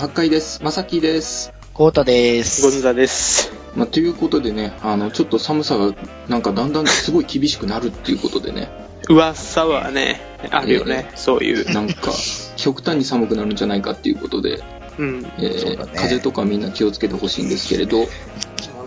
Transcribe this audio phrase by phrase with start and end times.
[0.00, 0.62] 第28回です。
[0.62, 1.52] まさきです。
[1.74, 2.62] コータです。
[2.62, 3.52] ゴンザです。
[3.76, 5.94] まあ、ということでね、あの、ちょっと寒さが
[6.26, 8.70] なんかだんだんすごい厳しくなるっていうことでね、
[9.10, 11.70] 噂はね、あるよね、そういう。
[11.70, 12.12] なんか
[12.56, 14.62] 極端に寒くなるんじゃないかっていうことで、
[14.98, 15.32] うん。
[15.36, 18.06] えーそうだね風邪とかみんな気をつけてほしいんですけれど、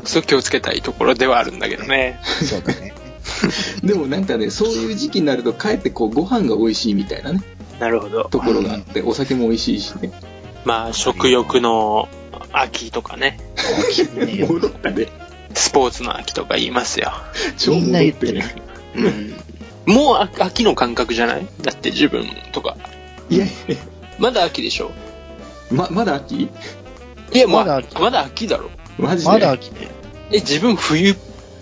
[0.05, 2.19] そう気をつけたいところではあるんだけどね。
[2.23, 2.95] そうだね。
[3.83, 7.41] でもなんかね、そういう時期になるとかえってこうご飯が美味しいみたいなね、
[7.79, 8.23] なるほど。
[8.23, 10.11] ところがあって、お酒も美味しいしね。
[10.65, 12.07] まあ、食欲の
[12.51, 13.39] 秋とかね、
[14.47, 15.07] 戻ったね。
[15.53, 17.11] スポーツの秋とか言いますよ。
[17.57, 18.41] 超みんな言ってる。
[18.95, 19.35] うん。
[19.85, 21.47] もうあ秋の感覚じゃない？
[21.61, 22.75] だって自分とか。
[23.29, 23.75] いやいや、
[24.17, 24.91] まだ秋でしょ？
[25.69, 26.49] ま、まだ秋？
[27.33, 28.69] いや、まだまだ秋まだ秋だろ。
[28.97, 29.29] マジで？
[29.31, 29.87] まだ秋で。
[30.31, 31.15] え、自分冬、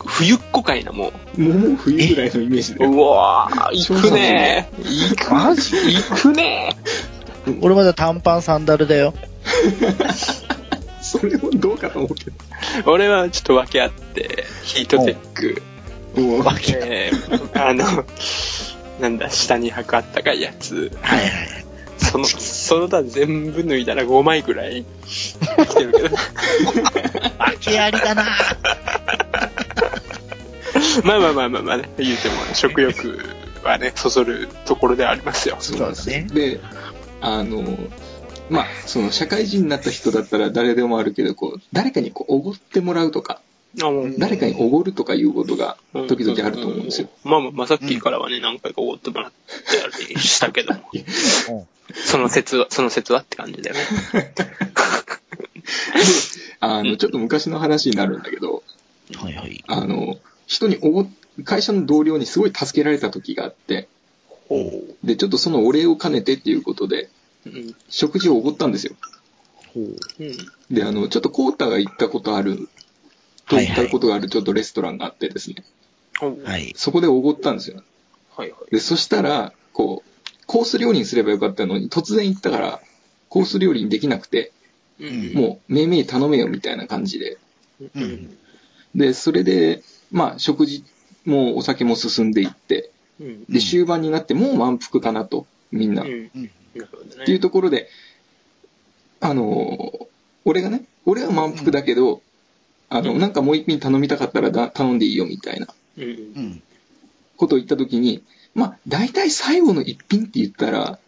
[0.05, 2.77] 冬っ子かいな、ももうもう冬ぐらいのイメージう。
[2.77, 2.85] で。
[2.85, 5.15] うわー、行くねー。
[5.15, 5.71] 行く、マジ？
[5.75, 6.75] 行くね
[7.61, 9.13] 俺まだ短パンサンダルだよ。
[11.01, 12.37] それもどうかと思うけど。
[12.85, 12.89] ー。
[12.89, 15.61] 俺はちょっと分け合って、ヒートテック、
[16.19, 17.85] もうわけえー、あの、
[18.99, 20.91] なんだ、下に履くあったかいやつ。
[21.01, 21.29] はいはい。
[21.97, 26.17] その、その他全部脱いだら5枚くらい着てるけど。
[27.39, 28.25] 訳ありだな
[31.03, 33.19] まあまあまあまあまあね、言うても食欲
[33.63, 35.57] はね、そそるところではありますよ。
[35.59, 36.59] そうですそうですで、
[37.21, 37.63] あの、
[38.49, 43.41] まあ、その社会人になった人だったら誰でもあるけど、こう、誰かにこう、おごってもらうとか、
[44.17, 47.09] 誰かにおごるとかいうことが時々あると思うんですよ。
[47.23, 51.67] まあまあ、まあさっきからはね、何回かおごってもらってたりしたけども。
[51.93, 53.81] その説は、その説はって感じだよね。
[56.59, 58.63] あの、ちょっと昔の話になるんだけど、
[59.15, 59.63] はいはい。
[59.67, 61.07] あの、人におご、
[61.43, 63.87] 会社の同僚にすごい助けられた時があって、
[64.47, 67.09] ほで、ちょっとそのお礼を兼ねてっていうことで、
[67.45, 67.49] う。
[67.49, 67.75] うん。
[67.89, 68.95] 食事をおごったんですよ。
[69.73, 69.83] ほう。
[69.83, 70.75] うん。
[70.75, 72.69] で、あの、ちょっとコータが行ったことある、
[73.47, 75.63] と行ったことがあるちょっとレストランがあってですね、
[76.43, 76.73] はい。
[76.75, 77.83] そこでおごったんですよ。
[78.35, 78.71] はいはい。
[78.71, 82.81] で、そしたら、こう、コース料理にすればよかったのに、突然行ったから、
[83.29, 84.51] コース料理にできなくて、
[84.99, 85.33] うん。
[85.33, 87.37] もう、めいめい頼めよみたいな感じで。
[87.95, 88.37] うん。
[88.95, 89.81] で、それで、
[90.11, 90.83] まあ、食事
[91.25, 93.45] もお酒も進んでいって、うん。
[93.45, 96.03] で、終盤になって、もう満腹かなと、みんな。
[96.79, 97.25] っ。
[97.25, 97.89] ていうところで、
[99.19, 100.11] あのー
[100.45, 102.21] 俺がね、俺は満腹だけど、
[102.89, 105.67] あの、なんかもう一品頼みたかったらだ頼んでいいよみたいな
[105.97, 106.03] うん。
[106.03, 106.63] うん。
[107.37, 108.23] ことを言ったときに、
[108.53, 110.99] まあ、大体最後の一品って言ったら、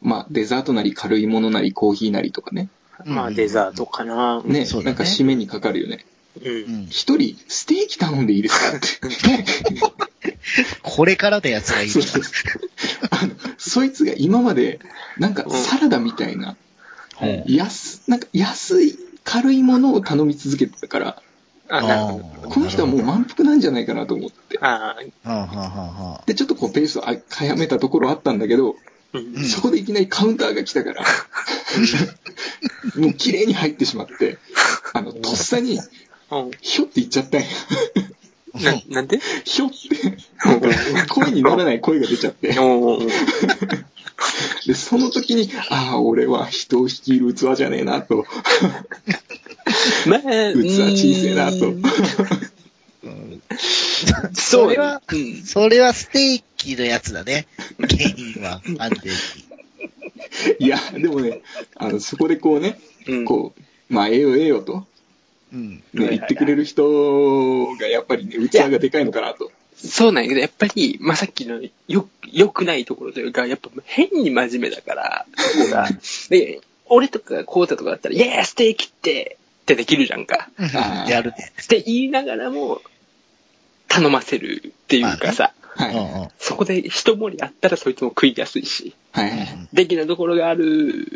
[0.00, 2.68] まあ、デザートなり軽いものなりコーヒーなりとかね。
[3.04, 4.42] まあ、デザートかな。
[4.44, 6.06] ね、そうだねなんか締めにかかるよね。
[6.42, 6.48] う。
[6.48, 6.86] うんん。
[6.86, 8.86] 一人、ステーキ頼んでいいですかって。
[10.82, 12.70] これからのやつがいいそうそうそう
[13.10, 14.80] あの、そいつが今まで、
[15.18, 16.56] なんかサラダみたいな、
[17.20, 21.22] うん安、なんか安い、軽いものを頼み続けてたから、
[21.68, 22.48] あ、なるほど。
[22.48, 24.58] この人はもう満腹なんじゃないかなと思って。
[24.60, 28.76] ああ、はあ、はあはあはで、ちょっとこうペースをあ早めたところあったんだけど、
[29.12, 31.02] うんうんそこでいきなりカウンターが来たから、
[33.00, 34.38] もう綺麗に入ってしまって、
[34.92, 35.80] あの、とっさに、
[36.30, 36.50] うん。
[36.60, 37.46] ひょって言っちゃったんや。
[38.62, 39.20] な、なんで？
[39.44, 39.76] ひょって、
[41.08, 42.48] 声にならない声が出ちゃって。
[44.66, 48.24] で、その時に、ああ、俺は人を率いる器じゃねえなと。
[50.06, 50.26] まあ、器
[50.96, 51.74] 小せえなと。
[54.32, 55.42] それはうん。
[55.44, 57.46] それはステーキのやつだね。
[57.78, 58.60] 原因は。
[58.78, 59.10] 安定
[60.58, 61.42] いや、でもね、
[61.76, 63.24] あの、そこでこうね、うん。
[63.24, 63.62] こう、
[63.94, 64.86] まあ、ええよええよと、
[65.56, 65.70] うん。
[65.94, 69.50] ね、言ってくれる人がやっぱりね、器がでかいのかなと。
[69.76, 75.88] そうなんやけど、やっぱり、まあ、さっきのよ、良くないところというか、やっぱ変に真面目だから、そこが。
[76.30, 80.48] で、俺とかコータとかだったら、イエーステーキって、ってできるじゃんか。
[81.08, 81.52] やるね。
[81.62, 82.80] って言いながらも、
[83.88, 85.52] 頼ませるっていうかさ。
[86.38, 89.68] そこで一盛りあったらそいつも食いやすいし、はいはい。
[89.74, 91.06] 的なところがある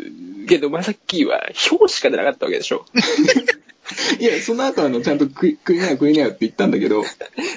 [0.47, 2.85] けど、まさっきは表しか出なかったわけでしょ。
[4.19, 7.03] いや、その後あの、ちゃんと食い食いなよ食いなよって言ったんだけど、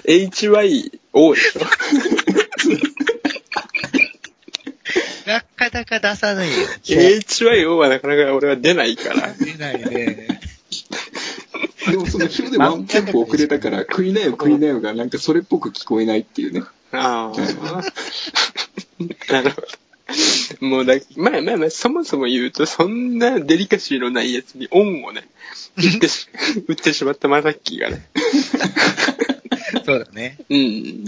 [0.05, 1.61] HYO でしょ。
[5.27, 6.55] なかなか出さないよ。
[6.85, 9.33] HYO はなかなか俺は出ないから。
[9.33, 10.41] 出ないね。
[11.91, 16.63] でもその表でワンテンポ遅れたから、食いなよ食いなよがなんかそれっぽく聞こえないっていうね。
[16.93, 17.37] ああ。
[19.33, 19.67] なるほど。
[20.61, 25.29] もうだ、まあまあまあ、そもそも言うと、そんなデリカシーのないやつに恩をね、
[25.77, 26.29] 売ってし、
[26.69, 28.09] 売ってしまったマザッキーがね。
[29.85, 30.39] そうだね。
[30.49, 31.05] うん。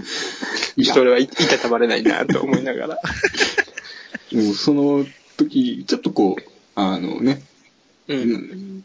[0.84, 3.00] それはい、いたたまれないなと思いながら。
[4.32, 5.06] もうその
[5.36, 6.42] 時、ちょっとこう、
[6.74, 7.42] あのね、
[8.08, 8.84] うん。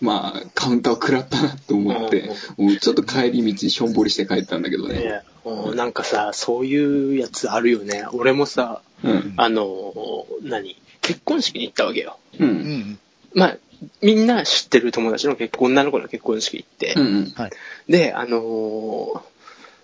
[0.00, 4.94] うんまあ、カウンターを食らったなと思って、もうちょっと帰り道しょんぼりして帰ったんだけどね。
[4.94, 8.06] ねうんなんかさ、そういうやつあるよね。
[8.12, 9.34] 俺もさ、うん。
[9.36, 12.18] あの、何結婚式に行ったわけよ。
[12.38, 12.44] う。
[12.44, 12.98] うんん。
[13.34, 13.56] まあ、
[14.02, 17.30] みんな知ってる友達の結婚、女の子の結婚式行って、うんうん。
[17.34, 17.50] はい。
[17.88, 19.20] で、あのー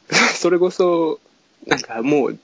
[0.36, 1.18] それこそ、
[1.66, 2.38] なんかもう、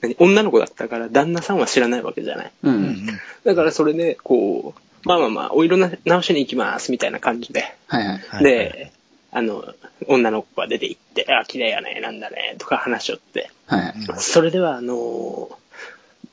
[0.00, 2.52] 何女の子だったから旦那さんは知らないわけじゃない。
[2.64, 2.68] う。
[2.68, 3.06] うんん。
[3.44, 7.74] だからそれで、こう、まあまあまあ、お色な直しに行きます、みたいな感じで。
[7.86, 8.18] はいはい。
[8.18, 8.92] はいで、
[9.32, 9.64] あの、
[10.08, 13.50] 女の子が出て行って、あ、綺麗やね、なんだね、とか話しよって。
[13.66, 13.94] はいはい。
[14.16, 15.60] それでは、あのー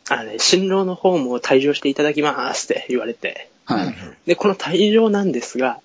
[0.10, 3.50] あのね、新郎の方も退場していただきますって言われて。
[3.66, 3.96] はい。
[4.26, 5.82] で、この退場なんですが、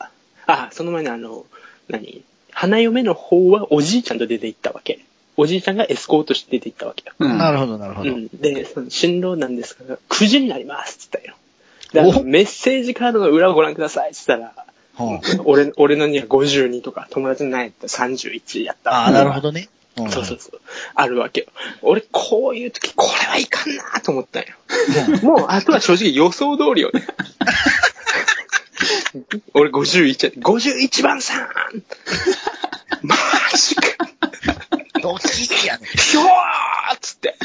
[0.46, 1.44] あ、その前にあの、
[1.88, 2.24] 何？
[2.52, 5.00] 花嫁の方はおじいちゃんと出て行ったわけ。
[5.36, 7.14] おじいちゃんがエスコートして出て行ったわけよ。
[7.18, 7.38] うん。
[7.38, 8.10] なるほど、なるほど。
[8.10, 8.28] うん。
[8.28, 11.36] で、その新郎なんですが、9時になりますって言ったよ。
[11.92, 14.52] であのおメッセージカードの裏をご覧くださいって言ったら、
[15.04, 19.68] は俺俺のには52とか、友達のないやったら31やったああー、なるほどね。
[19.96, 20.60] うんそうそうそう。
[20.94, 21.48] あるわけよ。
[21.82, 24.48] 俺、こういう時、これはいかんなと思ったんよ。
[25.22, 27.04] もう、あとは正直予想通りよね。
[29.52, 31.46] 俺51やで51番さん
[33.02, 33.14] マ
[33.54, 33.82] ジか
[35.02, 35.86] ドキリやね。
[35.86, 36.24] ひょー
[36.94, 37.36] っつって。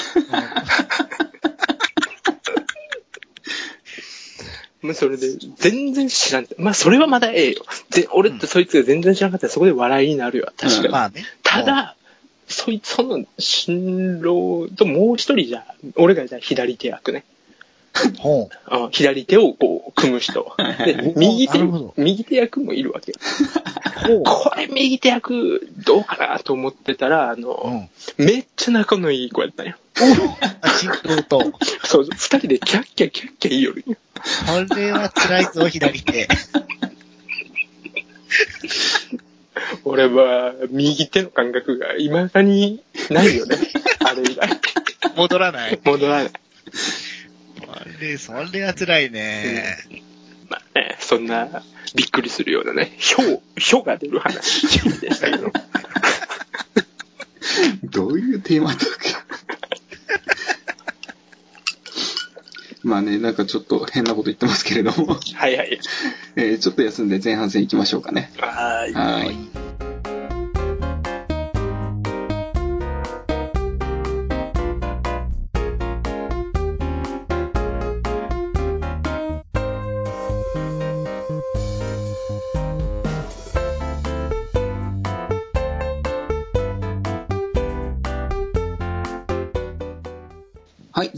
[4.81, 5.27] まあ、それで、
[5.57, 6.47] 全然知らん。
[6.57, 7.63] まあ、それはまだええよ。
[7.89, 10.51] で、俺ってそいつが全然知らなかったらそこで笑いになるよ。
[10.57, 10.89] 確かに。
[10.89, 11.25] まあね。
[11.43, 11.95] ただ、
[12.47, 15.65] そいつ、その、新郎ともう一人じゃ、
[15.95, 17.25] 俺がじゃあ左手役ね。
[18.19, 18.55] ほう。
[18.65, 20.55] あ左手をこう、組む人。
[20.85, 23.17] で、右手なるほど、右手役もいるわけよ。
[24.07, 24.23] ほう。
[24.23, 27.89] これ右手役、どうかなと思ってたら、あうの、
[28.19, 28.23] ん。
[28.23, 29.75] めっちゃ仲のいい子やったんよ。
[30.61, 31.53] あ、新郎と。
[31.83, 33.97] そう、二人でキャッキャキャッキャ言いよるんよ。
[34.67, 36.27] これは辛いぞ、左手。
[39.83, 43.57] 俺は、右手の感覚が未だにないよね。
[43.99, 44.49] あれ以来。
[45.15, 45.79] 戻らない。
[45.83, 46.31] 戻らない。
[47.69, 49.77] あれ、それは辛いね。
[50.49, 51.63] まあね、そんな、
[51.95, 54.67] びっくりするようなね、ひょう、ひょうが出る話
[54.99, 55.51] でしたけど。
[57.83, 58.97] どういうテーマトーク
[62.83, 65.79] まあね、なんかちょっと変なこと言ってますけれども、はいはい。
[66.35, 68.31] えーちょっと休んで前半戦行きましょうかね。
[68.37, 68.93] はーい。
[68.93, 69.86] はい。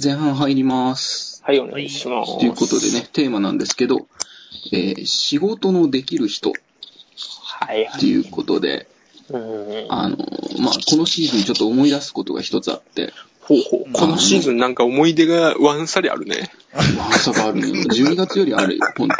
[0.02, 1.42] 前半入ります。
[1.46, 2.40] はい、お願いします。
[2.40, 4.08] ということでね、テーマなんですけど、
[4.72, 6.54] えー仕事のできる人っ
[7.16, 8.00] はいはい。
[8.00, 8.88] ていうことで、
[9.30, 9.86] うん。
[9.90, 10.18] あの、
[10.60, 13.92] まあ、このシーズンちょっと思い出すことが一つあって、ほうほう。
[13.92, 16.52] このシーズンなんか思い出がワンサリあるね。
[16.74, 17.74] まさかあるのよ。
[17.84, 19.16] 12月よりあるよ、ほんと。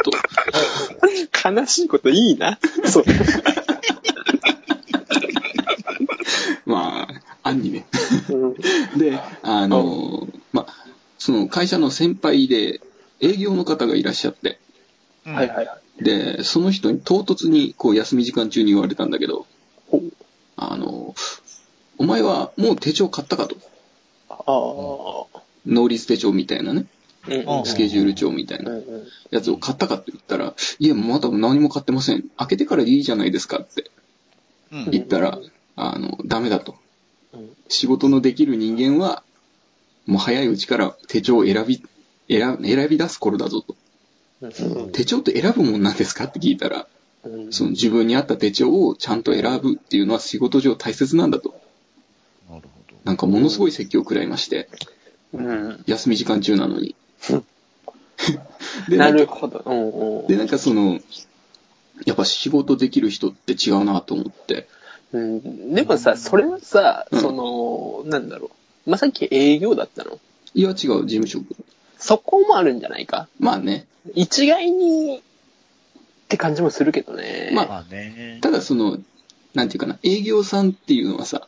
[1.48, 2.58] 悲しいこといいな。
[2.86, 3.04] そう。
[6.66, 7.09] まあ、
[7.50, 7.86] 案にね。
[8.30, 8.54] うん
[8.98, 10.74] で、あの、まあ、
[11.18, 12.80] その会社の先輩で
[13.20, 14.58] 営業の方がいらっしゃって、
[15.26, 16.04] うんはいはいはい。
[16.04, 19.46] で、その人に唐突にこう休み時間中に言われたんだけど。
[20.56, 21.14] あの、
[21.98, 23.56] お前はもう手帳買ったかと。
[24.28, 25.40] ああ。
[25.66, 26.86] 能率手帳みたいなね、
[27.64, 28.72] スケジュール帳みたいな。
[29.30, 32.24] やつを買ったかって言ったら、いや、まだ何も買ってません。
[32.36, 33.90] 開けてからでいいじゃないですかって
[34.72, 35.38] うん言ったら、
[35.76, 36.76] あの、ダメだと。
[37.34, 39.22] うん仕事のできる人間は、
[40.06, 41.82] もう早いうちから手帳を選び、
[42.28, 43.76] 選選び出す頃だぞと。
[44.42, 44.46] う
[44.88, 46.86] ん手帳って選ぶもんなんですかって聞いたら、
[47.24, 51.54] うんその自分に合った手帳をちゃんと選ぶっていうのは仕事上大切なんだと。
[52.48, 54.68] なるほなんかものすごい説教を食らいまして、
[55.32, 55.84] うん。
[55.86, 56.94] 休み時間中なのに。
[58.88, 59.62] でなるほど。
[59.64, 61.00] うんうんで、なんかその、
[62.06, 64.68] やっぱ仕事できる人って違うなと思って。
[65.12, 65.74] うん。
[65.74, 68.50] でもさ、それはさ、うんその、なんだろ
[68.86, 68.90] う。
[68.90, 70.18] まあ、さっき営業だったの？
[70.54, 71.44] いや、違う、事務職。
[71.98, 73.28] そこもあるんじゃないか？
[73.38, 73.86] まあね。
[74.14, 75.20] 一概にっ
[76.28, 77.50] て感じもするけどね。
[77.54, 77.68] まど。
[77.68, 78.38] まあね。
[78.40, 78.98] ただその、
[79.54, 81.46] なんていうかな、営業さんっていうのはさ、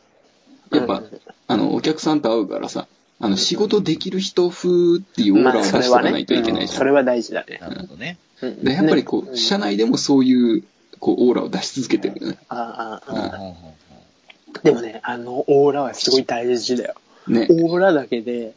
[0.71, 2.87] やっぱ、うんあの、お客さんと会うからさ、
[3.19, 6.77] あの、仕事できる人風っていうオーラを出しておかないといけないじゃん。
[6.77, 7.59] それは大事だね。
[7.61, 8.17] なるほどね。
[8.41, 10.63] うんで、やっぱりこう、ね社内でもそういう、
[11.03, 12.37] こう、オーラを出し続けてるよね。
[12.47, 16.95] ああああでもね、あのオーラはすごい大事だよ。
[17.27, 17.45] ね。
[17.49, 18.53] オーラだけで、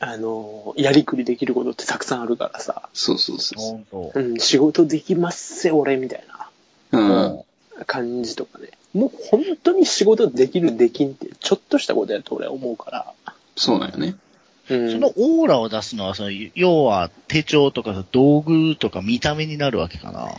[0.00, 4.12] あの、やりくりできることってたくさんあるからさ、そうそうそうそ本当。
[4.14, 6.24] うん、仕事できますせ、俺、みたい
[6.92, 7.02] なう。
[7.02, 7.84] うん。
[7.84, 8.70] 感じとかね。
[8.94, 13.34] もう本当に仕事できる、できんって、ちょっとしたことやと俺は思うから。
[13.56, 14.14] そうなんよね。
[14.70, 14.92] うん。
[14.92, 20.30] そのオーラを出すのは、その、要は手帳とか道具とか見た目になるわけかな。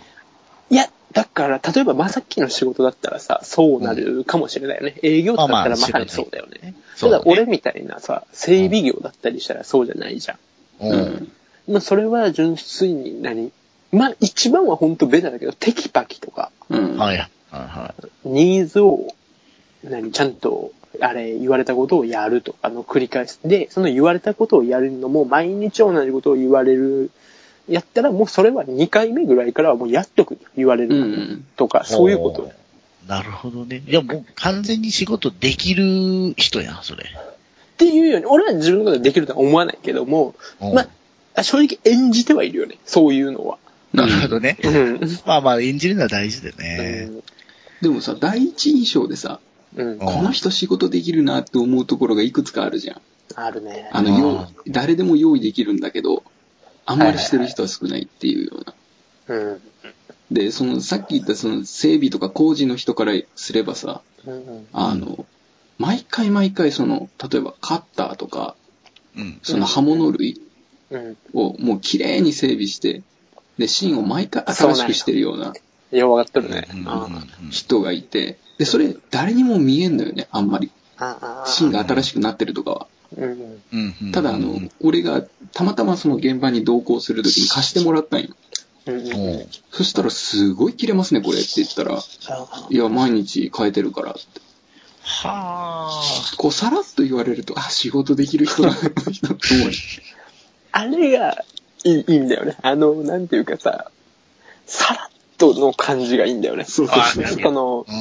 [0.72, 4.96] いや、だから、例えば、まさっきの仕事だったらさ、そうなるかもしれないよね。
[5.02, 6.76] 営業だったらまさにそうだよね。
[7.00, 10.38] ただ、俺みたいなさ、整備業だったりしたらそうじゃないじゃん。
[10.82, 10.90] う。
[10.90, 11.32] うんん。
[11.68, 13.52] まあ、それは純粋に何？
[13.92, 16.98] まあ、一番は本当ベタだけど、テキパキとか、うん。
[16.98, 17.18] はい。
[17.18, 19.08] はいはニーズを、
[19.84, 23.40] 何、ちゃんと、あれ、言われたことをやるとかの繰り返し。
[23.44, 27.10] で、その言われたことをやるのも、毎日同じことを言われる、
[27.70, 31.46] やったらもうそれは2回目ぐらいからはもうやっとく言われうるん。
[31.56, 31.86] とか、い。
[31.86, 32.44] そういうこと。
[32.44, 32.52] っ
[33.10, 33.82] なるほどね。
[33.88, 37.06] いや、もう完全に仕事できる人やん、それ。
[37.78, 40.86] ていうように、俺は自分のことでできるとは思わないけども、うんま
[41.34, 43.58] あ、正直演じてはいるよね、そういうのは。
[43.94, 44.58] なるほどね。
[44.64, 45.00] うん。
[45.26, 47.10] まあまあ、演じるのは大事でね。
[47.82, 49.40] でもさ、第一印象でさ、
[49.76, 49.96] うん。
[49.96, 53.02] んこの人仕事できるなって思うところがいくつかあるじゃん。
[53.36, 53.90] あるね。
[53.92, 56.24] あの、誰でも用意できるんだけど、
[56.90, 58.74] あんまりしてる人は少ないっていうような。
[59.36, 59.62] うん。
[60.32, 64.68] で、その、さっき言ったその整備とか工事の人からすればさ、うん。
[64.74, 65.26] あの、
[65.78, 68.56] 毎回毎回その、例えばカッターとか、
[69.16, 69.40] うん。
[69.44, 70.42] その刃物類
[70.90, 71.18] うん。
[71.34, 73.04] をもう綺麗に整備して、
[73.60, 75.54] で、芯を毎回新しくしてるような
[75.92, 76.68] よう分かっとるね。
[76.74, 77.08] うんあ
[77.52, 80.72] 人がいて、で、それ誰にも見えんのよね、あんまり。
[80.98, 81.44] あ。
[81.46, 82.88] 芯が新しくなってるとかは。
[83.18, 83.64] うん。
[83.74, 84.12] うん。
[84.12, 85.24] ただ、あの、俺が
[85.54, 88.30] たまたまその現場に同行するときに貸してもらったんよ。
[89.72, 94.22] そしたら、すごい切れますね、これって言ったら、あいや、毎日変えてるからって。
[95.04, 96.38] はあ。
[96.38, 98.76] こう、さらっと言われると、あ、仕事できる人だ、こ
[99.06, 99.72] の人って思う。
[100.72, 101.44] あれが
[101.84, 102.56] いいいいんだよね。
[102.62, 103.92] あの、なんていうかさ、
[104.66, 106.66] さらっとの感じがいいんだよね。
[106.66, 107.92] そうそうそうあその、う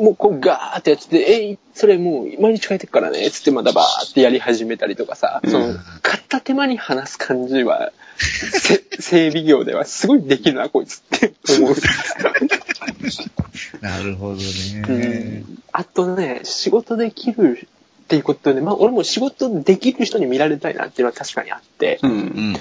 [0.00, 0.04] ん。
[0.04, 11.74] もうこうガーってやってて、えい、それもう毎日変えてくからね、つってまたバーってやり始めたりとかさ、そのうん、片手間に話す感じは、せ 整備業ではすごいできるな、こいつって思う。
[13.82, 14.36] なるほどう
[14.98, 15.40] ね。
[15.40, 17.68] んあとね、仕事できる
[18.04, 22.06] っていうことで、まあ俺も仕事できる人に見られたいなっていうのは確かにあって、う。
[22.06, 22.56] うんんうん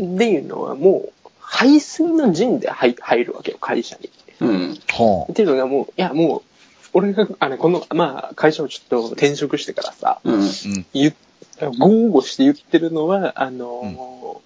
[0.00, 1.12] うんっていうのはもう、
[1.48, 4.10] 排水の陣で入入るわけよ、会社に。
[4.40, 4.78] うん。
[4.92, 6.42] ほっていうのがもう、いやもう、
[6.92, 10.34] 俺が、あの、この、まあ、会社をちょっと転職してからさ、うん。
[10.34, 10.36] う。
[10.38, 10.86] うん。
[10.92, 11.14] 言っ、
[11.78, 14.42] 豪語して言ってるのは、あの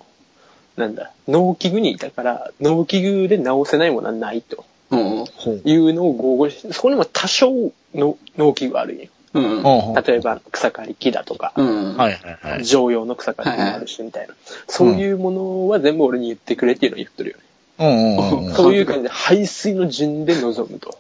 [0.76, 5.24] ーなんだ、農機具にいたから、農機具で直せないものはないとうん。
[5.36, 5.62] ほう。
[5.64, 7.50] いうのを豪語して、そこにも多少
[7.94, 9.08] の農機具あるんよ。
[9.32, 9.94] うん。
[9.94, 11.96] 例えば、草刈り機だとか、うん。
[11.96, 12.64] はいはいはい。
[12.64, 14.34] 常用の草刈り機もあるし、みたいな。
[14.68, 17.42] そういうものは全部俺に言ってくれっていうのを言ってるよね。
[17.78, 18.54] うんうんうんうん。
[18.54, 20.98] そういう感じで排水の陣で臨むと。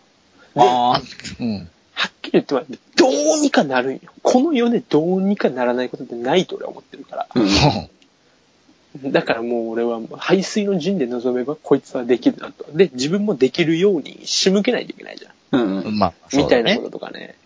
[0.54, 1.02] で、はああ。
[1.40, 1.68] うん。
[2.10, 2.62] っきり言っても
[2.96, 4.00] どうにかなるんよ。
[4.22, 7.28] この世でどうにかならないことってないと俺は思ってるから。
[7.34, 9.12] うん。
[9.12, 12.66] だからもう俺は排水の陣で臨めばこいつはできるなと。
[12.72, 15.60] で、自分もできるように仕向けないといけないじゃん。
[15.60, 15.98] うん。
[15.98, 16.90] まあ、そうだねみたいなこ。
[16.90, 17.36] ととかね。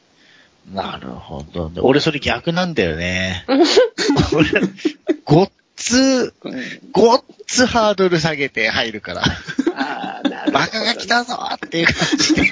[0.73, 1.81] なるほどね。
[1.83, 3.45] 俺それ逆なんだよね。
[4.33, 4.51] 俺、
[5.25, 9.23] ごっつ、うんごっつハードル下げて入るから。
[9.77, 10.53] ああ、なるほど。
[10.53, 12.47] バカが来たぞっていう感じで。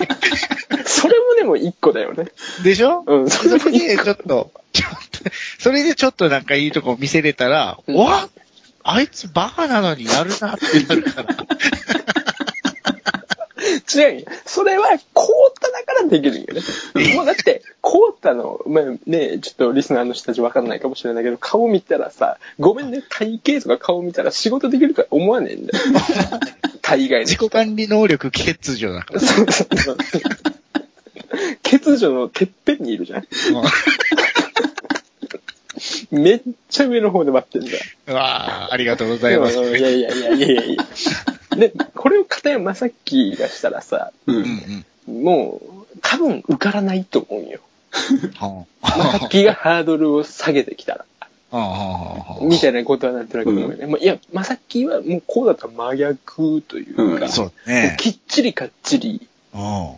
[0.84, 2.26] それもでも一個だよね。
[2.62, 3.02] でしょ？
[3.06, 8.28] うん、それでちょっと、ちょっと、それでちょっとなんかいいとこ見せれたら、うんわ
[8.84, 11.36] あいつバカなのにやるなってなるから。
[13.98, 14.24] 違うんよ。
[14.46, 15.26] それは、コー
[15.60, 16.60] タだからできるんよね。
[17.14, 25.84] もうだって、コータの、まあね、ちょっとリスナーの人たちわかんないかもしれないけど、顔見たらさ、ごめんね、体型とか顔見たら仕事できるとは思わねえんだよ。
[26.82, 29.20] 大概の自己管理能力欠如だから。
[29.20, 29.96] そうそうそう。
[31.62, 33.26] 欠如のてっぺんにいるじゃん。
[36.10, 37.70] めっちゃ上の方で待ってん
[38.06, 39.58] だわあ、ありがとうございます。
[39.58, 40.84] いやいやいやいやいやいや。
[41.56, 44.32] で、これを片山正樹がしたらさ、う。
[44.32, 45.22] うんんうん。
[45.22, 47.60] もう、多分受からないと思うんよ。
[48.36, 51.04] は正樹がハードルを下げてきたら。
[52.40, 53.86] みたいなことはなってるわけ思うよね。
[53.86, 57.96] まあ、いや、正樹はもうこうだったら真逆というか、うんそうだね。
[58.00, 59.90] きっちりかっちりうん。
[59.92, 59.96] っ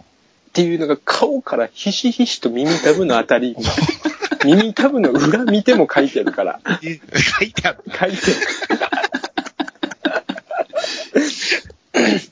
[0.53, 3.57] ていうのが顔からひしひしと耳たぶのあたり、
[4.45, 6.61] 耳たぶの裏見ても書いてるから。
[6.83, 7.01] え
[7.39, 8.07] 書いてあった。
[8.07, 8.33] 書いてる。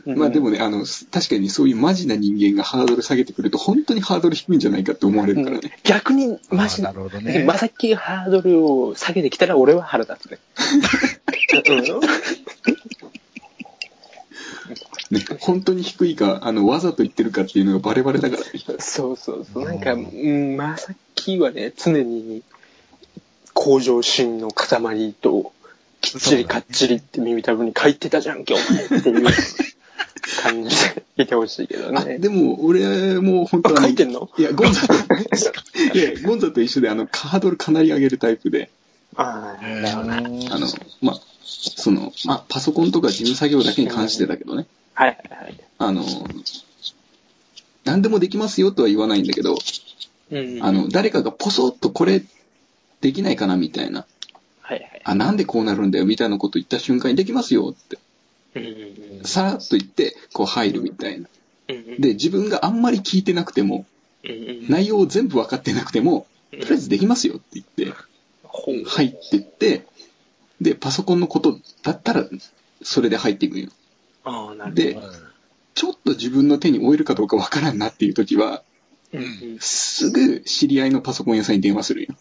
[0.05, 5.79] まあでもね、あの、す確かにそういうマジな人間がハードル下げてくると、本当にハードル低いんじゃないかって思われるからね。
[5.85, 10.39] 逆に、マジあーなるほどねまさきがハードルを下げてきたら俺は腹立つね。
[15.13, 18.49] ね、本当に低いか、あの、わざと言ってるかっていうのがバレバレだからね。
[18.79, 19.65] そうそうそう。
[19.65, 22.43] なんか、うん、まさきはね、常に
[23.53, 25.53] 向上心の塊と、
[26.01, 29.27] きっちりかっちりって耳たぶに書いてたじゃんけ、お前っていう
[30.43, 30.77] 感じ
[31.17, 32.19] でいてほしいけどあ、ね。
[32.19, 34.31] でも、俺も本当は、あ書いてんの？
[34.39, 38.71] いや、ゴンザと、いや、ゴンザと一緒で、あの、ハードルかなり上げるタイプで、
[39.15, 40.17] ああ、だよな。
[40.17, 40.67] あの、
[41.03, 45.61] ま、その、ま、パソコンとか事務作業だけに関してだけどね、はいはいはい。
[45.79, 46.05] あの、
[47.85, 49.57] 何でもできますよとは言わないんだけど、
[50.31, 50.63] うん。
[50.63, 52.23] あの、誰かがポソッとこれ
[53.01, 54.07] できないかなみたいな、
[54.61, 55.03] はいはい。
[55.05, 57.99] あ、なんでこうなるんだよみたいなこと言った瞬間にできますよって、
[58.55, 58.71] うんうん
[59.19, 61.29] うんさらっと言って、こう入るみたいな。
[61.69, 62.01] うんうん。
[62.01, 63.87] で、自分があんまり聞いてなくても、
[64.25, 67.95] うんうん、内容を全部分かってなくても、とりあえずできますよって言って、
[68.85, 69.87] 入ってって、
[70.61, 72.25] で、パソコンのことだったら、
[72.83, 73.71] それで入っていくんよ。
[74.25, 75.11] ああ、なるほど。
[75.11, 75.33] で
[75.75, 78.63] ちょっと自分の手に負えるかどうか分からんなっていう時は、
[79.13, 82.15] うんうん、すぐ知り合いのパソコン屋さんに電話するよ。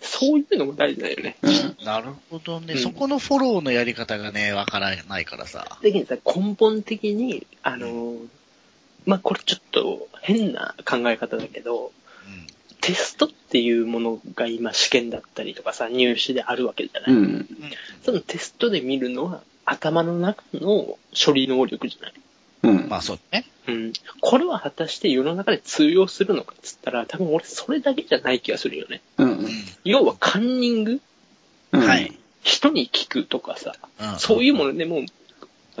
[0.00, 1.36] そういうのも大事だよね。
[1.42, 1.84] うん。
[1.84, 5.78] なるほどね、うんそこのフォローのやり方がね、わからないからさ。
[5.82, 8.28] だけどさ、根本的に、あのー
[9.04, 12.46] まあ、これちょっと変な考え方だけど、うん。
[12.80, 17.12] テストっていうものが今試験だったりとかさ、入試であるわけじゃない。
[17.12, 17.48] うん。
[18.04, 22.14] そのテストで見るのは頭の中の処理能力じゃない？
[22.62, 22.88] うん。
[22.88, 23.44] まあそうね。
[23.68, 23.92] うん。
[24.20, 29.02] これは果たして世の中で通用するのかっつったら、多分俺それだけじゃない気がするよね。
[29.18, 29.24] う。
[29.24, 29.48] うんん。
[29.84, 31.00] 要はカンニング？
[31.72, 31.80] うん。
[31.80, 32.16] はい。。
[32.42, 35.04] 人に聞くとかさ、うんそういうものでも、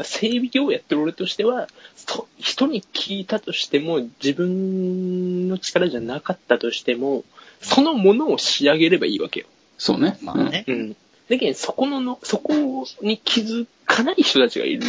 [0.02, 7.24] 整備業をやってる俺としては、そ人に聞いたとしても、自分の力じゃなかったとしても、
[7.60, 9.46] そのものを仕上げればいいわけよ。
[9.78, 10.18] そうね。
[10.22, 10.64] まあね。
[10.66, 10.96] うん。
[11.28, 12.54] だけど、そこのの、そこ
[13.02, 14.82] に気づかない人たちがいる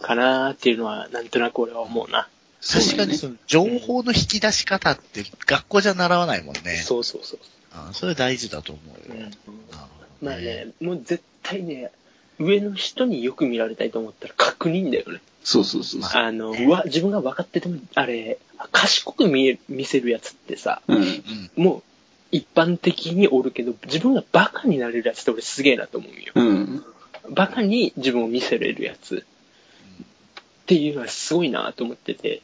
[0.00, 2.28] かなっていうのは、なんとなく俺は思うな。
[2.66, 6.76] 確かにその情報の引き出し方って学校じゃ習わないもんね。
[6.76, 7.38] そうそうそう。
[7.72, 9.26] あそれ大事だと思うよ。
[9.48, 9.54] うん
[10.22, 11.90] まあね、もう絶対ね、
[12.38, 15.20] 上の人によく見られたいと思ったら確認だよね。
[15.42, 16.22] そうそうそうそう。
[16.22, 18.38] あの、うわ、自分が分かってても、あれ、
[18.72, 20.96] 賢く見え、見せるやつってさ、うん。
[20.96, 21.50] うん。
[21.56, 21.82] もう、
[22.30, 26.32] 一般的におるけど、自分がバカになれるやつって俺すげえなと思うよ。
[26.34, 26.84] うん。
[27.30, 29.24] バカに自分を見せれるやつ
[30.64, 32.42] っていうのはすごいなと思ってて。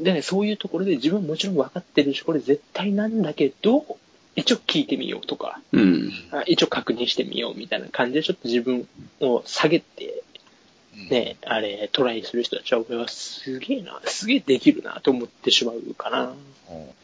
[0.00, 3.98] で、ね、そういうところで自分はもちろん分かってるし、これ絶対なんだけど、
[4.36, 6.12] 一応聞いてみようとか、うん。
[6.30, 8.86] あ一応確認してみようみたいな感じでちょっと自分
[9.20, 10.27] を下げて、うん。
[11.10, 16.24] ね、あれ、トライする人たちは俺はすげえな、すげえできるなと思ってしまうかな。
[16.24, 16.36] うん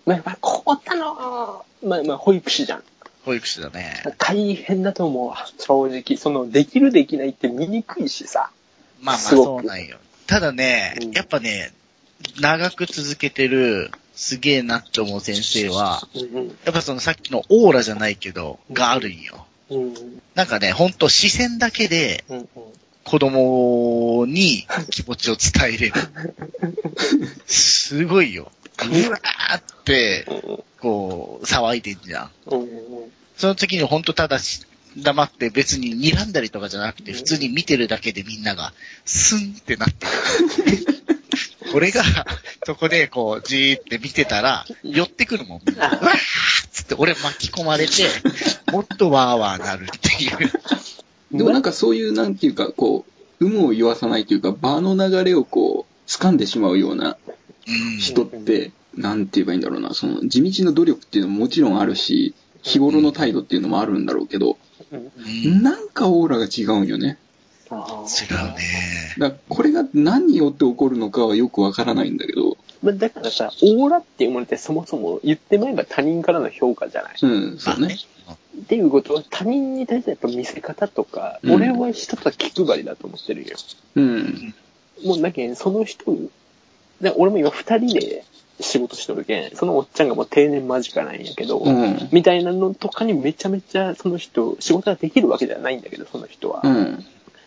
[0.05, 2.83] まあ、やっぱここだの、まあまあ保育士じゃん。
[3.25, 4.03] 保育士だね。
[4.19, 6.19] 大変だと思うわ、正直。
[6.19, 8.51] その、できるできないって見にくいしさ。
[9.01, 9.99] まあまあそうなんよ。
[10.27, 11.73] ただね、うんやっぱね、
[12.41, 19.47] 長く続けてる、すげえなって思う先生は、うんやっぱそのさっきのオーラじゃないけど、があるんよ。
[19.71, 19.83] うん。
[19.85, 20.23] うん。
[20.35, 22.49] なんかね、ほんと視線だけでうん。
[23.05, 25.93] 子供に気持ちを伝えれる。
[27.47, 28.51] すごいよ。
[28.83, 30.27] うわーって、
[30.81, 32.31] こう、騒いでんじゃん。
[33.37, 38.73] その時にほんとただし、黙って別に睨んだりとかじゃなくて、普通に見てるだけでみんなが、
[39.05, 41.05] スンってなってる。
[41.73, 42.03] これが、
[42.65, 46.01] そこでこう、じーって見てたら、寄ってくるもん、うわーっ
[46.71, 48.09] つって俺巻き込まれて、
[48.71, 50.53] もっとワーワーなるっていう。
[51.39, 53.05] でもなんかそういう、なんていうか、こ
[53.41, 57.17] う、有無を言わさないというか、場の流れをこう、掴んでしまうような
[57.67, 57.99] うん。
[57.99, 64.57] 人って、なんて言えばいいんだろうな、その、地道な努力っていうのももちろんあるし、日頃の態度っていうのもあるんだろうけど、
[65.63, 67.19] なんかオーラが違うんよね。
[67.71, 68.57] 違うね。
[69.19, 77.15] だからこれが何によって起こるのかはよくわからないんだけど、まあ、だからさ、オーラっていうものってそもそも言ってまえば他人からの評価じゃない。
[77.21, 77.97] うん、そうね。
[78.63, 83.57] っていうことは他人に対してやっぱ見せ方とか、うん俺は一つは気配りだと思ってるよ。
[83.97, 84.55] うん。
[85.05, 86.05] もうだけん、その人
[87.17, 88.25] 俺も今二人で
[88.61, 92.09] 仕事しとるけん、そのおっちゃんがもう定年間近なんやけど、うん。
[92.13, 96.61] みたいなのとかにめちゃめちゃその人、仕事ができるわけじゃないんだけど、その人は。
[96.63, 97.05] うん。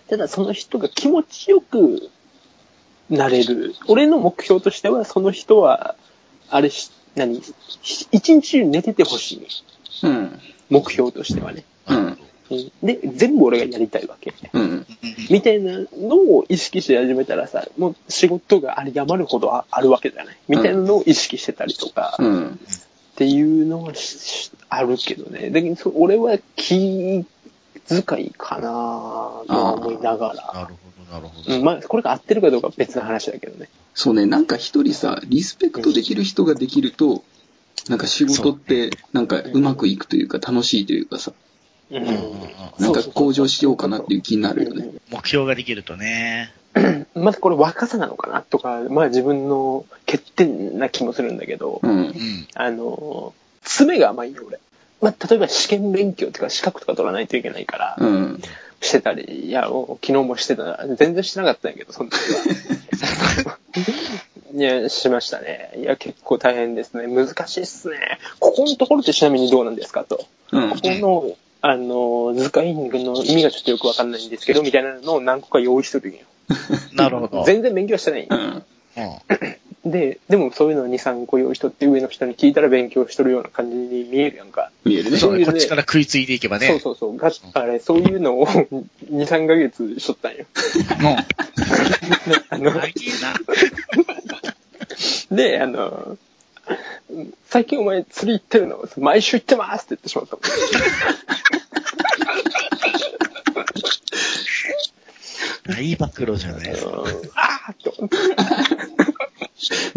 [0.09, 2.09] ただその人が気持ちよく
[3.09, 3.73] なれる。
[3.87, 5.95] 俺の目標としては、その人は、
[6.49, 7.41] あれし、何？
[7.81, 9.47] し一日中寝ててほしい。
[10.03, 10.39] うん。
[10.69, 11.63] 目標としてはね。
[11.87, 11.97] うん。
[11.97, 12.17] うん
[12.81, 14.33] で、全部俺がやりたいわけ。
[14.53, 14.85] うん。
[15.29, 20.37] みたいなのを意識して始めたらさ、もう仕事があり余るほどああるわけじゃない？
[20.47, 22.47] みたいなのを意識してたりとか、うん。
[22.47, 22.57] っ
[23.17, 23.91] ていうのは
[24.69, 25.49] あるけどね。
[25.49, 27.25] だけどそ俺は気
[27.89, 30.53] 遣いかなと思いながら。
[30.61, 31.53] なるほど、なるほど。
[31.53, 33.67] うん、まあ、これが合ってるかどうかは別の話だけどね。
[33.93, 37.23] そうね、なんか一人さ、リスペクトできる人ができると、
[37.89, 41.31] なんか仕事って、なんかうまくいくというか楽しいというかさ、
[41.89, 42.05] うん
[42.79, 44.89] なんか向上しようかなっていう気になるよね。
[45.09, 46.53] 目標ができるとね。
[47.15, 52.03] まずこれ若さなのかなとか、まあ自分の欠点な気もするんだけど、うんう。
[52.09, 52.13] ん。
[52.53, 54.59] あの、爪が甘いよ俺。
[55.01, 58.41] まあ例えば試験勉強とか資格とか取らないといけないから、うん。
[58.81, 62.19] してたり、いや、お昨日もしてた、全然してなかったんやけど、その時
[63.45, 63.57] は。
[64.53, 65.71] いや、しましたね。
[65.77, 67.07] いや、結構大変ですね。
[67.07, 68.19] 難しいっすね。
[68.39, 70.25] ここのところってちなみにどうなんですかと。
[70.51, 70.75] うんこ。
[70.81, 76.19] この、あの、図解の意味がちょっとよくわかんないんですけど、みたいなのを何個か用意するんよ。
[76.93, 77.43] なるほど。
[77.43, 78.37] 全然勉強してないうん。
[78.37, 79.01] う
[79.87, 79.91] ん。
[79.91, 84.71] で、でもそういうのを2、3個用意しとって上の人に聞いたら勉強しとるような感じに見えるやんか。
[84.85, 85.17] 見えるね。
[85.17, 86.67] そうこっちから食いついていけばね。
[86.67, 87.17] そうそうそう。
[87.17, 88.67] があれ、そういうのを2、
[89.09, 90.45] 3ヶ月しとったんよ。
[90.99, 91.17] も
[92.49, 92.91] あのう。、あげな。
[95.31, 96.17] で、あの、
[97.45, 98.87] 最近お前釣り行ってるの？
[98.97, 100.43] 毎週行ってますって言ってしまったもん。
[105.67, 106.91] 大暴露じゃないですか。
[106.91, 106.97] うん
[107.35, 108.17] あーって思って。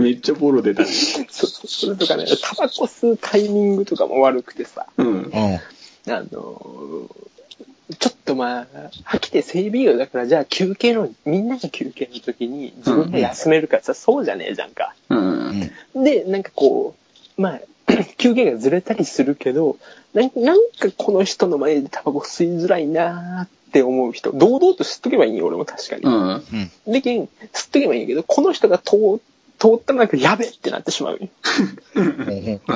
[0.03, 0.89] めっちゃボロ出たね。
[0.89, 5.23] そうそうそれとかね、タバコ吸うタイミングとかも悪くてさ、うん。
[5.23, 5.33] うん。
[5.35, 5.61] あ
[6.33, 7.07] の、
[7.99, 8.67] ちょっとまあ、
[9.05, 14.95] 飽きて整備業だから、じゃあ休憩の、みんなが休憩の時に自分が休めるかさ、そうじゃねえじゃんか。
[15.09, 15.71] うん。
[15.95, 16.05] うん。
[16.05, 16.95] で、なんかこ
[17.39, 17.61] う、まあ、
[18.19, 19.77] 休憩がずれたりするけど、
[20.15, 26.03] なんなんかこの人の前でタバコ吸いづらいなーって思う人、堂々と吸っとけばいいよ、俺も確かに。
[26.03, 26.33] うん。
[26.33, 26.93] うん。
[26.93, 27.29] で吸っ
[27.71, 29.21] とけばいいんやけど、この人が通
[29.61, 31.29] 通ったらなんかやべってなってしまうよ。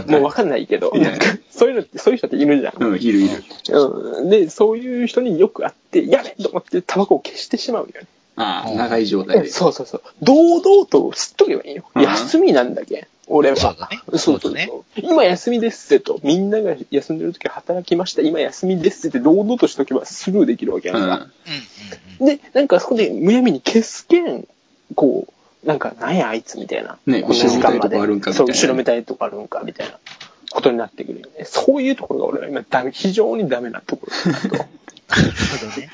[0.07, 2.75] もうわかんないけど、なんかそういうのって、そういう人っているじゃん。
[2.83, 3.43] うん、いるいる。
[3.71, 8.07] うん、で、そういう人によく会って、やべと思ってタバコを消してしまうよね。
[8.37, 9.49] ああ、長い状態で。
[9.49, 10.03] そうそうそう。
[10.21, 11.85] 堂々と吸っとけばいいよ。
[11.95, 13.07] うん休みなんだけん。
[13.29, 13.57] 俺は。
[13.57, 16.21] そうだねそうだね今休みですってと。
[16.23, 18.21] みんなが休んでる時働きました。
[18.21, 21.29] 今休みですって堂々としとけばスルーできるわけやんか。
[22.21, 22.27] うん。
[22.27, 24.47] で、なんかそこでむやみに消すけん、
[24.95, 25.33] こう、
[25.65, 26.99] なんか、なんやあいつみたいな。
[27.07, 29.99] ね後ろめたいとこあるんかみたそう、いな後ろめたいとこあるんかみたいな
[30.51, 31.45] ことになってくるよね。
[31.45, 34.57] そういうところが俺は今ダメ、非常にダメなところだなと。
[34.57, 34.69] なる
[35.61, 35.91] ほどね。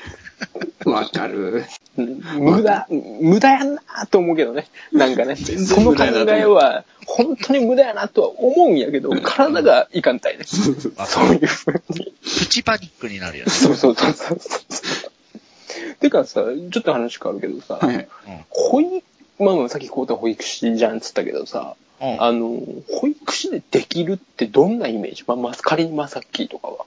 [0.85, 1.65] わかる。
[1.97, 4.67] うん無駄、無駄やなと思うけどね。
[4.91, 10.45] なんかね、全その考然無駄やなと思うえは、本当に無駄やなとは思うんやけど、体がいかんたいね。
[10.45, 12.13] そういうふうに。
[12.23, 13.51] プチパニックになるよね。
[13.51, 15.95] そうそうそうそうそう。
[15.99, 18.07] てかさ、ちょっと話変わるけどさ、はい。
[18.49, 19.01] 保育、まあ
[19.39, 22.23] まあさっきこうた保育士じゃんっつったけどさ、うん。
[22.23, 22.59] あの、
[22.91, 25.23] 保育士でできるってどんなイメージ？
[25.27, 26.85] まあ、まあ、仮にまさっきーとかは、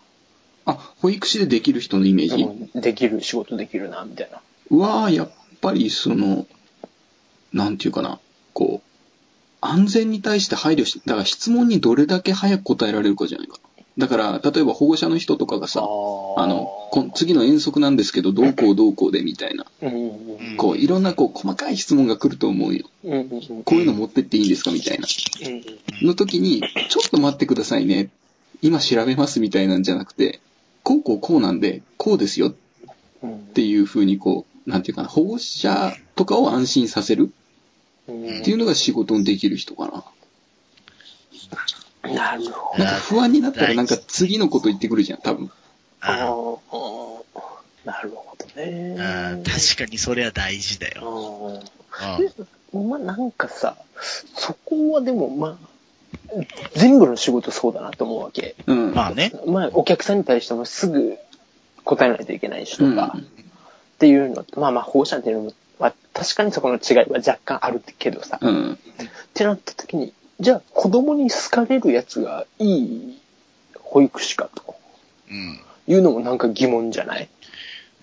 [0.67, 2.43] あ、保育士でできる人のイメージ？
[2.43, 4.77] うんできる、仕事できるな、みたいな。
[4.77, 5.31] は、やっ
[5.61, 6.47] ぱりその、
[7.53, 8.19] なんていうかな、
[8.53, 8.89] こう、
[9.61, 13.74] 安全に対して配慮し、だから質問にどれだけ早く答えられるかじゃないかな。
[13.97, 15.85] だから、例えば保護者の人とかがさ、あ
[16.47, 19.67] の、こ次の遠足なんですけど、どうこうどうこうでみたいな、
[20.57, 22.87] こう、いろんなこう、細かい質問が来ると思うよ。
[23.65, 25.07] こういうの持ってっていいんですかみたいな。
[25.47, 28.11] うんの時に、ちょっと待ってくださいね。
[28.63, 30.41] 今調べますみたいなんじゃなくて、
[30.83, 32.55] こうこうこうなんで、こうですよっ
[33.23, 37.33] うんていう風にこう、なんていうかな、保護者とかを安心させる
[38.09, 40.05] うんっていうのが仕事にできる人かな。
[42.15, 45.47] なるほなんか不安になったらなんか次のこと言ってくるじゃん、多分。
[45.47, 45.53] ど。
[46.01, 46.11] あ
[46.73, 48.97] ああなるほどね。
[48.99, 51.61] あ確かにそれは大事だよ。
[52.73, 53.77] うんまあなんかさ、
[54.35, 55.57] そこはでもまあ、
[56.75, 58.57] 全部の仕事そうだなと思うわけ。
[58.67, 58.95] うん。
[58.95, 59.33] まあね。
[59.47, 61.17] まあお客さんに対してもすぐ
[61.85, 63.29] 答えないといけないしとか、うん
[63.95, 68.73] っていうのと、まあまあ保護者っていうのも、まあ確かにそこの違いは若干あるけどさ、うん。
[68.73, 68.77] っ
[69.33, 73.19] てなった時に、じゃあ子供に好かれるやつがいい
[73.79, 74.75] 保育士かと。
[75.31, 75.61] うん。
[75.87, 77.29] いうのもなんか疑問じゃない、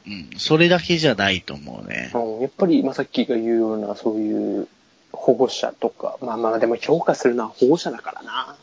[0.07, 0.29] うん。
[0.37, 2.11] それだけじゃないと思うね。
[2.13, 4.67] うん、やっぱりまさっきが言うようなそういう
[5.11, 8.55] 保護者とか、まあまあでも評価するのは保護者だからな。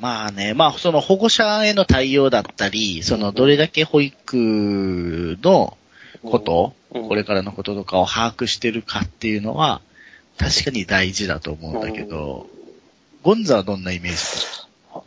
[0.00, 5.76] まあね、まあその保護者への対応だったり、そのどれだけ保育の
[6.24, 7.08] こと、うん。
[7.08, 9.80] これからのこととかを把握してるかっていうのは、
[10.38, 12.48] 確かに大事だと思うんだけど、
[13.22, 14.18] ゴンザはどんなイメージ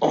[0.01, 0.09] うん、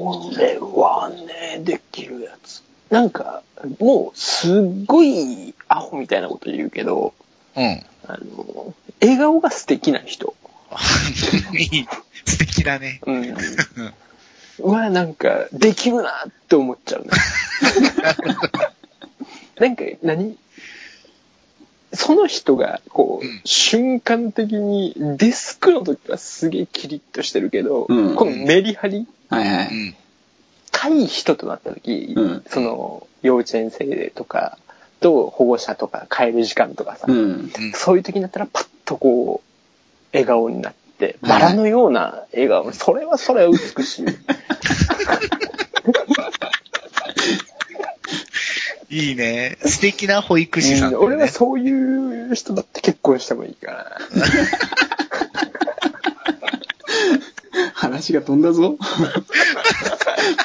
[0.00, 2.62] 俺はね、できるやつ。
[2.90, 3.42] なんか、
[3.80, 7.12] もう、すっごいアホみたいなこと言うけど、
[7.56, 7.82] うん。
[8.06, 10.34] あの、笑顔が素敵な人。
[11.58, 11.86] いい。
[12.24, 13.00] 素敵だね。
[13.04, 13.34] うん。
[14.70, 17.10] は、なんか、できるなって思っちゃうね。
[19.58, 20.38] なんか、何？
[21.92, 29.66] その人が、こう、うん瞬間的に、デスクの時はすげえキリッとしてるけど、うんこのメリハリ、はいはい。
[29.68, 29.94] うん。
[30.70, 34.58] 対人となった時、うんその、幼稚園生とか、
[35.00, 37.06] と保護者とか帰る時間とかさ。
[37.74, 39.48] そういう時になったらパッとこう、
[40.12, 44.06] 笑顔になって、バラのような笑顔、それはそれは美しい。
[48.90, 49.58] いいね。
[49.64, 53.84] 素敵な保育士さん、ねうん俺はそういう人だって結婚してもいいかな。
[57.74, 58.76] 話が飛んだぞ。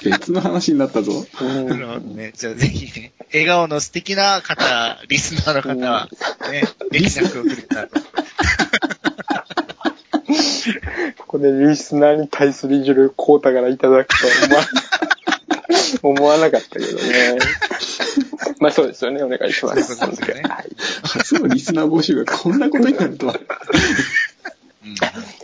[0.03, 1.12] 別の話になったぞ。
[1.41, 2.32] うんなるほどね。
[2.36, 6.10] じゃあぜひね、笑顔の素敵な方、リスナーの方は、
[6.51, 7.89] ね、連絡をくれたら。
[11.17, 14.63] ここでリスナーに対するいじるコータからいただくとは思わ
[16.03, 17.38] 思わなかったけどね。
[18.60, 19.95] まあそうですよね、お願いします。
[19.95, 20.69] そうですよねはい
[21.03, 23.34] 初のリスナー募集がこんなことになるとは。
[23.34, 24.95] うん。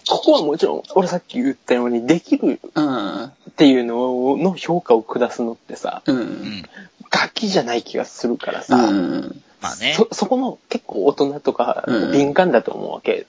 [0.09, 6.13] ここはもちろん、俺さっき言ったように、できるあっていうのの評価を下すのってさ、あ、う。
[6.13, 6.63] うんん。
[7.09, 9.41] ガキじゃない気がするからうさ、ん。
[9.61, 9.93] まあね。
[9.95, 13.25] そ、そこの結構大人とかうん敏感だと思うわけ。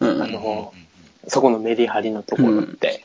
[1.28, 3.04] そこのメリハリのところって、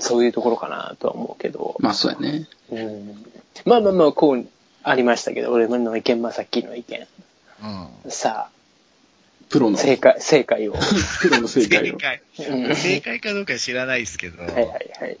[0.00, 2.48] そういうところかなとは思うけど、まあそうやね。
[2.72, 3.24] うん、
[3.64, 4.46] まあまあまあ、こう
[4.82, 7.06] ありましたけど、俺の意見、まあさっきの意見。
[8.04, 8.10] うん。
[8.10, 8.50] さ
[9.48, 10.74] プロの、あ、正解、正解を。
[11.20, 11.98] プロの正解を。
[11.98, 12.22] 正解。
[12.48, 15.18] うん正解かどうか知らないですけど、はいはいはい。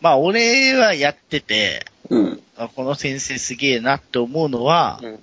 [0.00, 2.42] まあ俺はやってて、うん。
[2.56, 5.18] あこの先生すげえなって思うのは、うん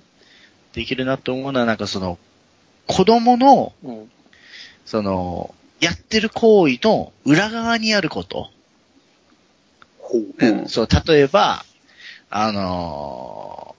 [0.74, 2.18] できるなって思うのはなんかその、
[2.86, 4.10] 子供の、うん
[4.86, 8.48] その、やってる行為の裏側にあること。
[9.98, 10.24] ほう。
[10.38, 10.68] うん。
[10.68, 11.64] そう、例えば、
[12.30, 13.78] あのー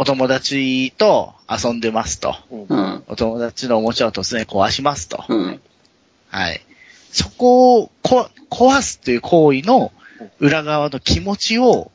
[0.00, 2.36] お友達と遊んでますと。
[2.52, 3.02] うんうん。
[3.08, 5.24] お友達のおもちゃを突然壊しますと。
[5.28, 5.60] うん。
[6.28, 6.60] はい。
[7.10, 9.90] そこをこ壊すという行為の
[10.38, 11.90] 裏側の気持ちを、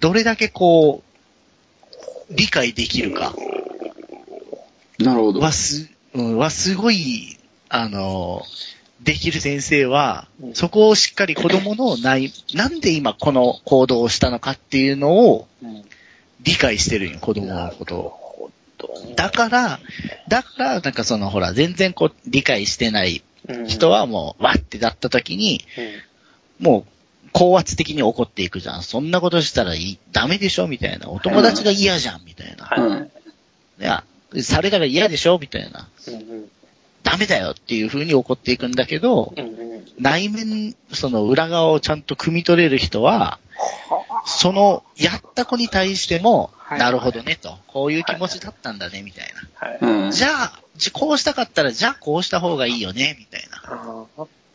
[0.00, 3.34] どれだけこう、理解できるか
[4.98, 5.40] なるほど。
[5.40, 7.36] はす、うんはすごい、
[7.68, 8.42] あの、
[9.04, 15.84] できる先生はう、んそこをしっかり子供のない、なんで今この行動をしたのかっていうのをうん
[16.42, 18.50] 理解してるんよ、子供のことを。
[19.16, 19.80] だから、
[20.28, 25.64] だから、なんかそのほら、全然こう、理解してないうん人はもう、わってなった時に、
[26.60, 26.90] もう、
[27.32, 28.82] 高圧的に怒っていくじゃん。
[28.82, 31.08] そんなことしたらいい、ダメでしょみたいな。
[31.08, 32.64] お友達が嫌じゃんみたいな。
[32.66, 33.06] は
[33.80, 34.04] いや、
[34.42, 35.88] されたら嫌でしょみたいな。
[37.14, 39.32] ダメだよっていう風に怒っていくんだけど、
[40.00, 43.38] 内面、その裏側をちゃんと汲み取れる人は、
[44.26, 47.58] その、やった子に対しても、はいなるほどねと。
[47.68, 49.32] こういう気持ちだったんだね、みたい。
[49.80, 50.10] な。
[50.10, 54.06] じゃあ、じこうしたかったら、じゃあこうした方がいいよね、みたいな。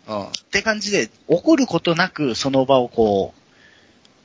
[0.07, 0.23] うん。
[0.23, 3.33] って感じで、怒ることなくその場をこ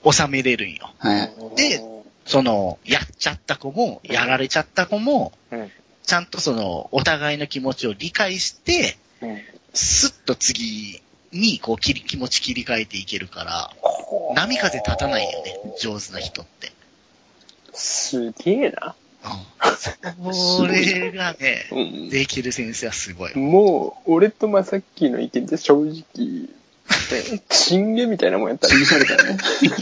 [0.02, 0.90] う、収めれるんよ。
[0.98, 1.56] はい。
[1.56, 1.84] で
[2.24, 5.70] その、やっちゃった子も、やられちゃった子も、うん
[6.06, 9.40] ちゃんとその、お互いの気持ちを理解して、うん
[9.76, 13.70] スッと次に、こう、切り、気持ち切り替えていけるから、
[14.36, 16.70] 波風立たないよね、上手な人って。
[17.72, 18.94] すげえな。
[19.24, 20.32] うん。
[20.32, 23.36] これがね、 うんできる先生はすごい。
[23.36, 29.36] もう、俺とまさっきの意見って正直、ねチンゲみたいなもんやったら、潰されたね。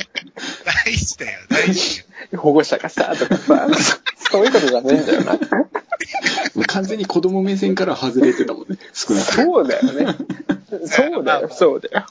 [0.87, 2.04] 大事だよ、大事よ。
[2.40, 3.68] 保護者がさ、とかさ、
[4.16, 5.38] そそういうことじゃねえんだよな。
[6.66, 8.78] 完全に子供目線から外れてたもんね。
[8.92, 9.32] 少なく。
[9.32, 10.16] そうだよね。
[10.86, 12.06] そうだよ、 そうだよ。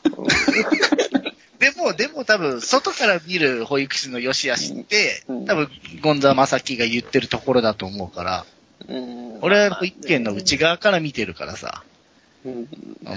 [1.59, 5.69] でも、でも多分、外から見る保育士の良し悪しってうん、多分、
[6.01, 8.45] ゴンザマサキが言ってるところだと思うから、
[8.87, 11.83] うん俺は保育園の内側から見てるからさ、
[12.45, 12.67] うん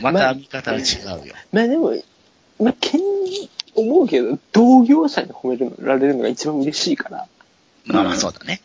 [0.02, 0.82] また見方は違
[1.24, 1.34] うよ。
[1.52, 1.94] まあでも、
[2.60, 3.00] まあ、けん
[3.74, 7.26] 思うけど、同業者に褒められるのが一番嬉しいから。
[7.86, 8.60] まあまあそうだね。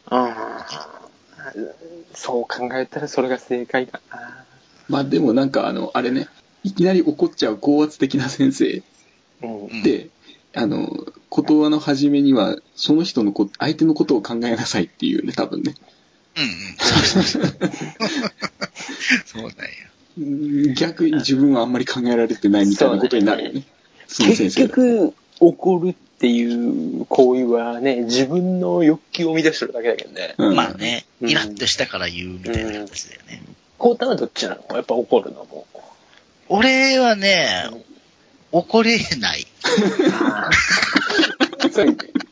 [2.14, 4.46] そう考えたらそれが正解かな。
[4.88, 6.28] まあでもなんかあの、あれね、
[6.64, 8.84] いきなり怒っちゃう高圧的な先生
[9.42, 10.10] うんうんで、
[10.54, 10.90] あの、
[11.34, 15.76] 言葉の初めには、その人のこ、相手のことを考えなさいっていうね、多分ね。
[16.36, 16.50] うんうん。
[19.26, 19.56] そうなんや。
[20.18, 23.64] うん逆に自分はあんまり考えられてないみたいなことになるよね。
[24.08, 24.70] その先結生が。
[24.70, 26.44] 局、怒るっってい
[27.00, 30.36] う行為はね、自分の欲求を満たしてるだけだけどね。
[30.38, 33.42] うんまあね、うんイラッとしたから言うみたいな形だよね。
[33.78, 34.76] コータはどっちなの？
[34.76, 35.66] やっぱ怒るのも。
[36.50, 37.70] 俺はね、
[38.52, 39.48] 怒れない。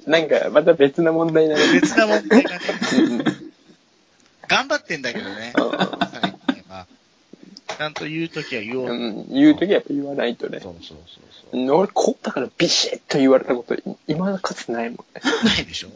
[0.05, 1.73] なんか、また別な問題なの。
[1.73, 2.43] 別な問題
[4.49, 5.53] 頑張ってんだけどね。
[7.77, 8.85] ちゃんと言うときは言おう。
[8.87, 10.59] うん、言うときはやっぱ言わないとね。
[10.59, 10.97] そうそうそう
[11.51, 11.61] そう。
[11.61, 13.75] うん俺、コータからビシッと言われたこと、
[14.07, 15.21] 今のかつてないもんね。
[15.43, 15.89] ないでしょ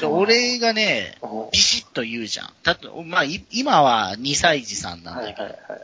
[0.00, 1.18] で俺がね、
[1.52, 2.48] ビシッと言うじゃん。
[2.62, 5.80] たと、まあ、い今は2歳児さんなんだけど、はいはいはい。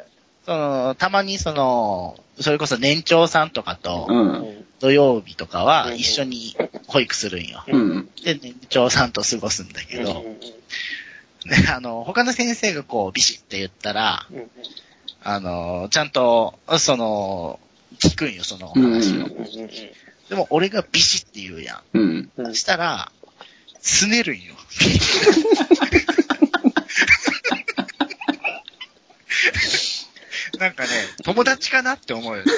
[0.46, 4.64] その、たまにその、それこそ年長さんとかと、うん。
[4.80, 6.56] 土曜日とかはうん一緒に
[6.88, 7.62] 保育するんよ。
[7.68, 8.08] うん。
[8.24, 10.24] で、年長さんと過ごすんだけど、
[11.44, 14.50] であの、他の先生がこう、ビシッて言ったら、うん
[15.24, 17.58] あの、ちゃんと、その、
[17.98, 19.26] 聞くんよ、その話を。
[19.26, 19.32] うん
[20.28, 21.98] でも、俺がビシッて言うやん。
[21.98, 22.30] うん。
[22.38, 23.12] うんしたら、
[23.80, 24.54] すねるんよ。
[30.58, 30.88] なんかね、
[31.24, 32.44] 友達かなって思うよ。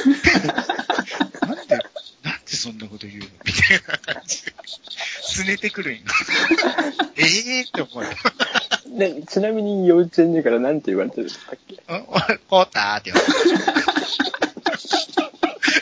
[1.43, 1.79] なんで
[2.65, 3.27] そんなこと言うの？
[3.45, 4.55] みたいな感じで。
[5.27, 6.01] すねてくるんよ。
[7.17, 7.23] え
[7.59, 8.11] えーって思うよ。
[8.99, 11.83] でちなみに幼稚園児から何て言われてるんだっけ？
[11.89, 13.35] うん俺、コーターって言われて。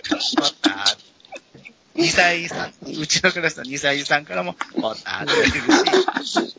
[0.09, 0.97] コーター
[1.95, 5.91] 2歳さん、うちのクラスの2歳さんからも、コーターって言われ
[6.21, 6.57] るし、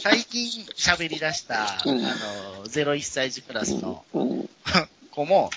[0.00, 1.98] 最近喋り出した、うん。
[2.04, 4.48] あの、01歳児クラスのうん。
[5.10, 5.50] 子も、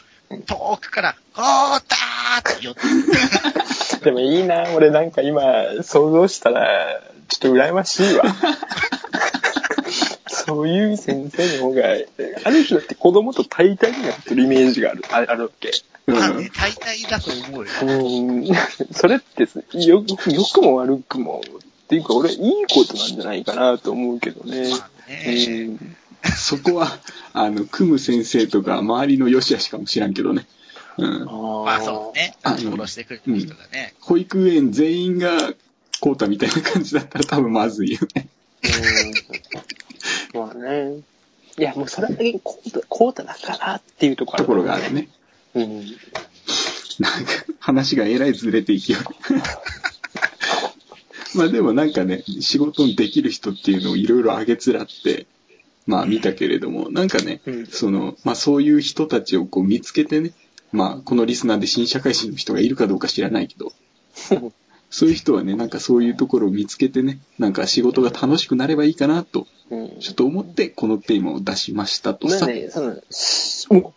[0.45, 4.05] 遠くから、コーターって寄って。
[4.05, 5.41] でもいいな、俺なんか今
[5.83, 8.23] 想像したら、ちょっと羨ましいわ。
[10.29, 15.71] そういう先生の方が、ある種だって子供と対等になってるイメージがある、ああるわけ。
[16.05, 17.71] まあね、大体だと思うよ。
[17.81, 18.47] うん。
[18.95, 22.39] それってよ、良くも悪くも、っていうか俺いい
[22.73, 24.69] ことなんじゃないかなと思うけどね。
[24.69, 25.97] まあね、うん
[26.35, 26.99] そこは、
[27.33, 30.45] あの、組む先生とか、周りの良し悪しかもしらんけどね。
[30.97, 31.25] うん。
[31.65, 33.93] まあそうね、殺してくる人がね。
[33.99, 35.53] 保育園全員が、
[35.99, 38.27] コータみたいな感じだったら多分まずいよね。
[40.33, 41.01] うんまあね。
[41.57, 44.93] いや、もうそれだけコータ、コータだからっていうところところがある。
[44.93, 45.09] ね。
[45.55, 45.85] うん。
[46.99, 49.03] なんか、話がえらいずれていきよう。
[51.37, 55.27] まあでもなんかね、仕事にできる人っていうのをいろいろあげつらって、
[55.85, 60.33] まあ見たけれども、なんかね、うんその、まあそういう人たちをこう見つけてね、
[60.71, 63.71] まあこのリスナーで新社会人の人がいるかどうか知らないけど、
[64.89, 69.99] そういう人はね、なんかそういうところを見つけてね、なんか仕事が楽しくなればいいかなと、うん。
[69.99, 72.45] ちょっと思ってこのテーマを出しましたとさ。
[72.45, 73.93] まあね、その、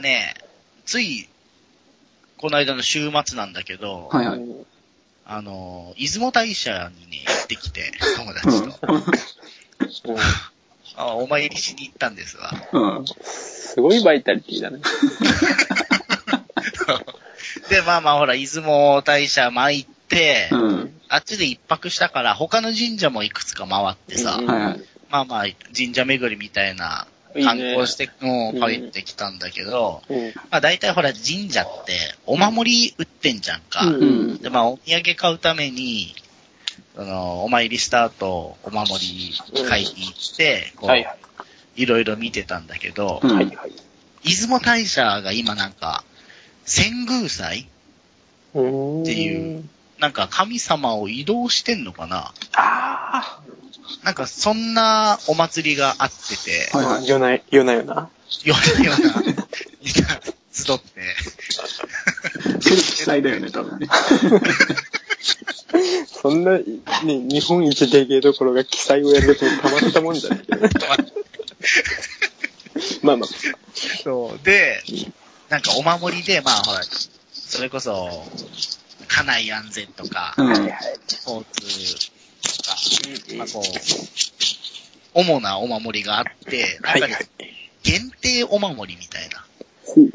[0.00, 0.34] ね、
[0.84, 1.28] つい、
[2.36, 4.40] この間の週末なんだけど、はいはい。
[5.26, 8.92] あの、出雲大社にね、行ってきて、 友達と。
[8.92, 9.04] うん
[10.96, 12.52] あお参りしに行ったんですわ。
[12.72, 13.04] うん。
[13.06, 14.80] すごいバイタリティだね。
[17.70, 21.00] で、まあまあほら、出雲大社参って、うん。
[21.08, 24.80] あっちで一泊したから、他の神社もいくつか回ってさ、うんはいはい。
[25.10, 30.26] まあまあ、神社巡りみたいな観光して、もう帰ってきたんだけど、うん。
[30.50, 31.92] まあ大体ほら、神社って、
[32.26, 33.84] お守り売ってんじゃんか。
[33.86, 36.14] うんで、まあ、お土産買うために、
[36.96, 39.34] あの、お参りした後、お守り
[39.68, 41.18] 買いに行って、こう、はいはい。
[41.76, 43.72] いろいろ見てたんだけど、うんはいはい。
[44.22, 46.04] 出雲大社が今なんか、
[46.66, 47.68] 遷宮祭
[48.54, 49.02] うん。
[49.02, 49.64] っていう。
[50.00, 53.40] なんか神様を移動してんのかなあ
[54.04, 56.78] なんかそんなお祭りがあってて、あ。
[56.78, 58.10] はいはい夜な、夜な夜な。
[58.44, 59.34] ようなような、みんな
[60.52, 61.16] 集って、
[62.60, 63.88] それ記載だよね、多分ね。
[66.06, 66.64] そんな、ね、
[67.04, 70.68] 日本一でけえところが記載をやるとたまったもんじゃないけどね。
[73.02, 73.28] まあまあ。
[74.02, 74.44] そう。
[74.44, 74.82] で、
[75.48, 76.80] なんかお守りで、まあほら、
[77.32, 78.24] それこそ、
[79.08, 80.48] 家内安全とか、うん。
[81.26, 82.76] 交通とか、
[83.36, 83.64] まあこう、
[85.14, 87.18] 主なお守りがあって、なんか。
[87.82, 89.44] 限定お守りみたいな。
[89.84, 90.10] ほう。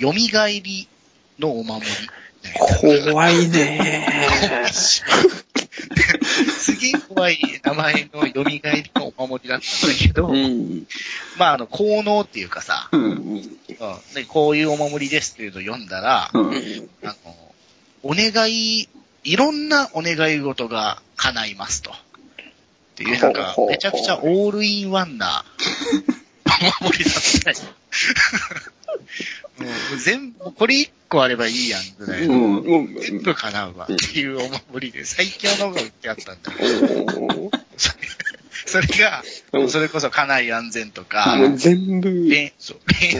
[0.00, 0.88] 蘇り
[1.38, 1.86] のお守り。
[3.10, 4.06] 怖いね
[4.72, 5.02] す
[6.76, 8.62] げえ怖い名前の蘇り
[8.94, 10.86] のお守りだったんだけど、うん。
[11.36, 13.02] まあ、あの、効能っていうかさ、うん。
[13.02, 13.58] うん
[14.14, 16.38] でこういうお守りですっていうのを読んだら、う。
[16.38, 16.88] うんん。
[17.04, 17.36] あの、
[18.02, 18.88] お願い、
[19.24, 21.90] いろんなお願い事が叶いますと。
[21.90, 21.94] っ
[22.96, 25.44] ていう、なんかめちゃくちゃオールインワンな
[26.80, 27.14] お守りだっ
[27.44, 27.58] たり。
[29.58, 32.34] もう全部、これ一個あればいいやんぐらいの。
[32.34, 32.64] うん。
[32.64, 36.52] もう、全部叶うわっていうお守りで、最強のが売ってあったんだ
[38.66, 42.52] それが、うんそれこそ家内安全とか、う全部、恋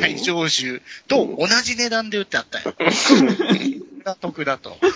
[0.02, 2.74] 愛成就と同じ値段で売ってあったんよ。
[4.08, 4.76] が得だと。
[4.80, 4.86] う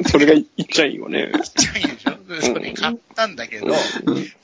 [0.00, 1.32] んそれがいっちゃいいよね。
[1.42, 2.12] ちっちゃいでしょ？
[2.40, 3.74] それ買ったんだけど、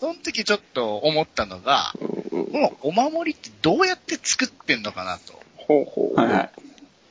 [0.01, 5.41] その時ちょっと思ったのが、うんこのお守りってどうやって作ってんのかなと。
[5.57, 6.21] ほうほう。
[6.21, 6.51] はいはい。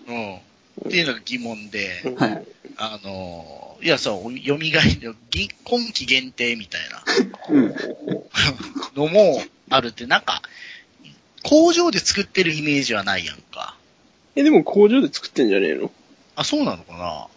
[0.08, 0.36] うん。
[0.36, 0.42] っ
[0.90, 2.46] ていうのが疑問で、うんはい。
[2.78, 4.72] あの、いや、そう、蘇り
[5.02, 7.04] のぎ今期限定みたいな
[7.50, 7.76] うん。
[8.96, 10.42] のもあるって、なんか、
[11.44, 13.78] 工場で作ってるイメージはないやんか。
[14.36, 15.92] え、でも工場で作ってんじゃねえの？
[16.36, 17.28] あ、そうなのかな？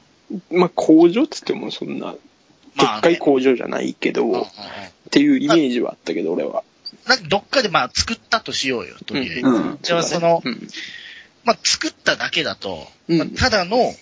[0.50, 2.18] まあ、工場っつってもそんな、で
[2.84, 4.46] っかい工場じゃないけど、っ
[5.10, 6.64] ていうイメージはあったけど、俺は。
[7.06, 9.46] なんかどっかでまあ作ったとしようよ、とりあえず。
[9.46, 10.68] うんじゃあその、うん。
[11.44, 12.86] まあ作っただけだと、
[13.38, 13.94] ただの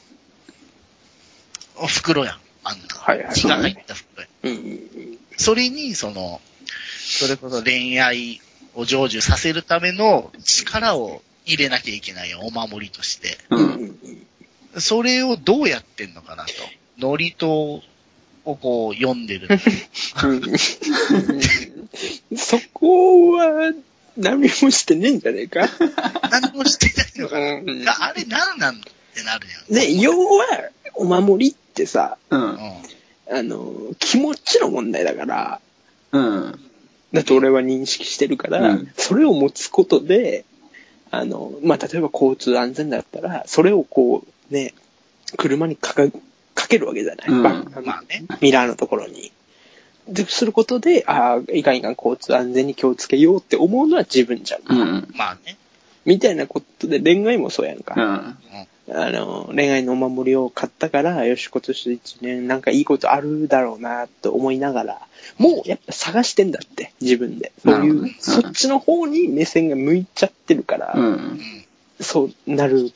[1.87, 2.87] 袋やん、あんな。
[2.97, 4.57] はいはい血が入った袋やん。
[4.57, 5.19] うん。
[5.37, 6.41] それに、その、
[7.19, 8.41] それこそ恋愛
[8.75, 13.39] を成就させるための力を入れなきゃいけないよ、お守りとして。
[13.51, 13.57] う。
[13.57, 14.27] うんん。
[14.79, 16.53] それをどうやってんのかなと。
[16.99, 17.83] ノリと
[18.45, 19.49] をこう読んでる。
[19.51, 19.55] う
[22.35, 23.73] んそこは、
[24.17, 25.69] 何もしてねえんじゃねえか。
[26.31, 27.55] 何もしてないのかな。
[27.55, 28.79] うんああれ何なんっ
[29.15, 29.67] てなるやん。
[29.75, 32.37] で、要は、お守りってさ、う。
[32.37, 32.59] うんん。
[33.31, 35.61] あの、気持ちの問題だから、
[36.13, 36.61] うん。
[37.13, 40.45] だと俺は認識してるから、うんそれを持つことで、
[41.11, 44.73] あの、まあ、例えば交通安全だったら、それをこう、ね、
[45.37, 46.09] 車にかか
[46.55, 48.25] かけるわけじゃない、うんまあね。
[48.41, 49.33] ミラーのところに。
[50.09, 54.61] で、することで、ああ、いかんいかん交通安全に気をつけようって思うのは自分じゃん。
[54.67, 55.09] うん。
[55.15, 55.57] まあね。
[56.05, 57.95] みたいなことで恋愛もそうやんか。
[57.97, 58.97] うん。
[58.97, 65.01] あの、恋愛のお守りを買ったから、よし、今年一年なんかいいことあるだろうな、と思いながら、
[65.39, 67.53] もうやっぱ探してんだって、自分で。
[67.65, 71.01] そういう、そっちの方に目線が向いちゃってるから、う。
[71.01, 71.41] うんん。
[72.01, 72.93] そうなる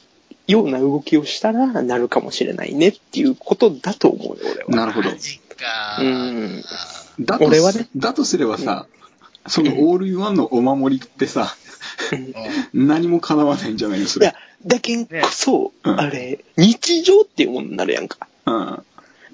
[0.48, 4.70] ような動きをしたら、なるかもしれないねっていうことだと思うよ、俺は。
[4.70, 5.16] なるほどマ。
[5.16, 5.98] ジか。
[6.00, 6.64] うん
[7.20, 8.86] だと俺はねだとすればさ、
[9.46, 11.54] そのオールインワンのお守りってさ、
[12.72, 14.34] うん何も叶わないんじゃないのそれいや。、
[14.64, 18.28] だけんこそ、うんあれ、日常っていうものになるやんか。
[18.46, 18.84] うん。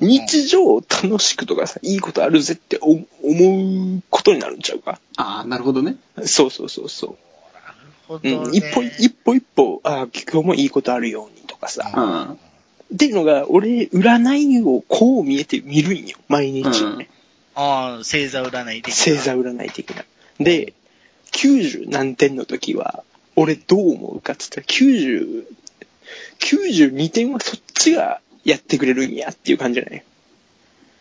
[0.01, 4.99] 日常を楽しくとかさ、いいことあるぜって思うことになるんちゃうか。
[5.17, 5.97] ああ、なるほどね。
[6.25, 7.17] そうそうそうそう。
[8.09, 8.39] うん、ね。
[8.53, 11.91] 一歩一歩一歩、あ今日もいいことあるようにとかさ。
[11.95, 12.33] うん。
[12.95, 16.65] っていうのが、俺、占いをこう見えて見るんよ、毎日。
[16.67, 17.07] うん
[17.57, 18.95] ああ、星座占い的な。
[18.95, 20.05] 星座占い的な。
[20.41, 20.73] で、
[21.33, 23.05] 90何点の時は、
[23.37, 25.45] 俺どう思うかっつったら、90、
[26.41, 30.05] 92点はそっちがやってくれるんやっていう感じじゃない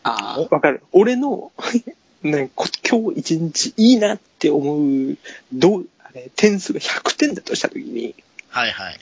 [0.04, 0.84] ああ、わかる？
[0.92, 1.52] 俺の、
[2.24, 5.18] なんかこ今日一日いいなって思う、
[5.54, 8.16] どう、あれ、点数が100点だとした時に、
[8.50, 9.00] はいはい。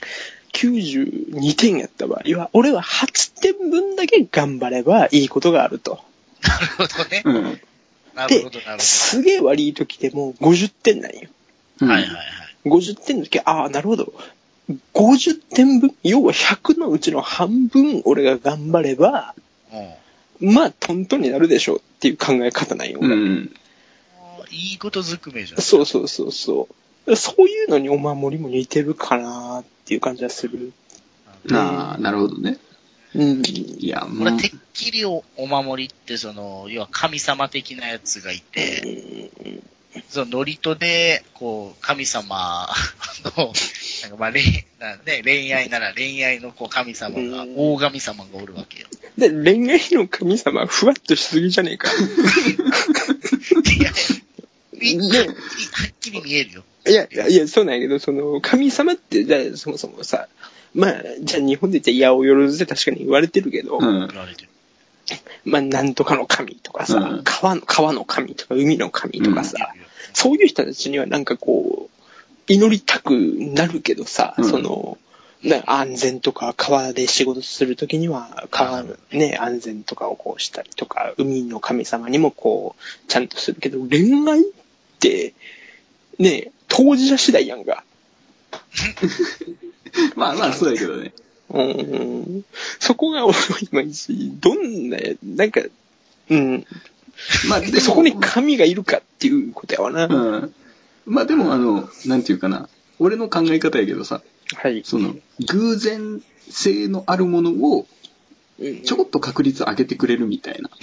[0.54, 6.00] 92点やった場合は、俺は8点分だけ頑張ればいいことがあると。
[6.42, 7.22] なるほどね。
[7.24, 7.54] うん。
[7.54, 7.60] で
[8.14, 11.28] なるほど、なるほすげえ悪い時でも50点なんよ。
[11.80, 12.08] はいはいはい。
[12.66, 14.12] 50点の時は、ああ、なるほど。
[14.94, 19.34] 50点分、要は100のうちの半分俺が頑張れば、
[20.40, 20.54] うん。
[20.54, 22.98] まあ、トントンになるでしょうっていう考え方なんよ。
[23.00, 23.54] うん。
[24.50, 25.60] いいことずくめじゃん。
[25.60, 26.74] そうそうそうそう。
[27.16, 30.72] そういうのにお守りも似てるかなっていう感じはする。
[31.50, 32.58] ああ、なるほどね。
[33.14, 33.42] うん。
[33.44, 39.30] いや、もうこれ、てっきりおお守りって、その、要は神様的なやつがいて、
[40.08, 42.68] その、ノリとで、こう、神様
[43.36, 43.52] の、
[44.02, 48.86] なんかまあ、恋、なね、恋愛なら恋愛のこう神様が、うん大神様がおるわけよ。
[49.18, 51.90] で、恋愛の神様、ふわっとしすぎじゃねえか。
[54.80, 55.26] いや、は
[55.88, 56.64] っきり見えるよ。
[56.86, 60.28] いや、いや、いや、そうなんやけど、その、神様って、じゃあ、そもそもさ、
[60.74, 64.08] まあ、じゃあ日本で言って、八百万って確かに言われてるけど、うん。
[65.44, 67.22] まあ、なんとかの神とかさ、うん。
[67.24, 74.44] 川の、川の神とか、海の神とかさ、言うよそういう人たちにはなんかこう、祈りたくなるけどさ、うん。
[74.44, 74.98] その、
[75.66, 84.44] 安全とか川で仕事するときには川のね、安全とかをこうしたりとか、海の神様にもこう、ちゃんとするけど、恋愛っ
[85.00, 85.34] て、
[86.18, 87.84] ね、当事者次第やんか。
[90.16, 91.12] まあまあ、そうだけどね。
[91.50, 92.44] うん。
[92.80, 95.60] そこが俺はいまいち、どんな、なんか、
[96.30, 96.66] うん。
[97.48, 100.06] まあ、でで、そこに神がいるかっていうことやわな。
[100.06, 100.54] うん。
[101.04, 102.70] まあでも、あの、なんていうかな。
[102.98, 104.22] 俺の考え方やけどさ、
[104.54, 104.82] はい。
[104.84, 105.14] その、
[105.46, 107.86] 偶然性のあるものを、
[108.84, 110.70] ちょこっと確率上げてくれるみたいな。
[110.70, 110.76] 考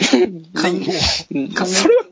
[1.32, 2.06] うん考えそれは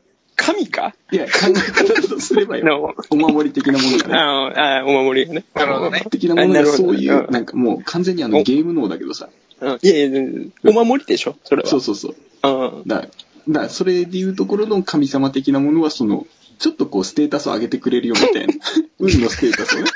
[0.52, 0.94] 神か？
[1.12, 2.64] え、いや、考え方だとすればよ。
[2.64, 4.14] のお守り的なものがね。
[4.14, 5.44] ああ、お守りがね。
[5.54, 9.28] なるほどね的なものがそういう、うんなんかもう完全にあのおゲーム脳だけどさ。
[9.60, 10.22] うんいやいや、
[10.64, 11.68] お守りでしょ、それは。
[11.68, 12.14] そうそうそう。
[12.44, 12.82] うん。
[12.86, 13.06] だ
[13.48, 16.26] だそれでいうところの神様的なものは、その、
[16.58, 18.54] ちょっとこうステータスを上げてくれるよみたいな。
[18.98, 19.90] 運のステータスをね。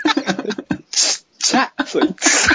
[1.38, 2.48] じゃあ、そいつ。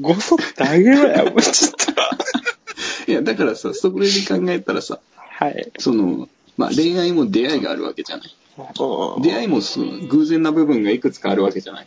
[0.00, 3.10] ごそってあげろや、もうちょっと。
[3.10, 5.00] いや、だからさ、それで考えたらさ、
[5.32, 5.72] はい。
[5.78, 8.26] その、まあ恋愛も出会いがあるわけじゃない。
[8.26, 11.86] うん出会いもその偶然な部分がいくつかあるわけじゃない。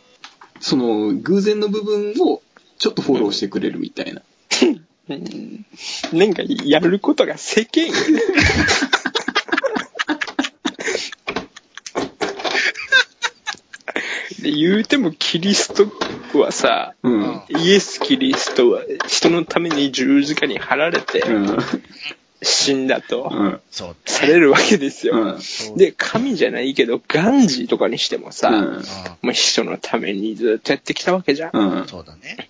[0.59, 2.41] その偶然の部分を
[2.79, 4.23] ちょっとフォローしてくれるみたいな。
[4.63, 5.65] うん
[6.13, 7.93] なんか、やることが世間
[14.41, 15.87] 言うてもキリスト
[16.39, 17.41] はさ、うん。
[17.49, 21.57] イエス・キリストは人のために十字架に貼られてうん。
[22.41, 23.59] 死んだと。
[24.05, 25.37] されるわけですよ。
[25.75, 28.83] で、神じゃないけど、ガンジーとかにしてもさ、うん。
[29.21, 31.85] まあ、人のためにずっとやってきたわけじゃん。。
[31.87, 32.49] そうだね。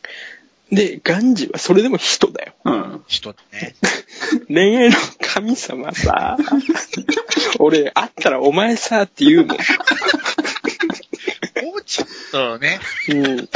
[0.72, 2.54] で、ガンジーはそれでも人だよ。
[2.64, 3.04] うん。
[3.08, 3.76] 人だね。
[4.50, 6.38] 恋愛の神様さ、
[7.60, 9.58] 俺、会ったらお前さって言うもん。
[11.64, 12.80] もうちょっとね、
[13.10, 13.50] うん。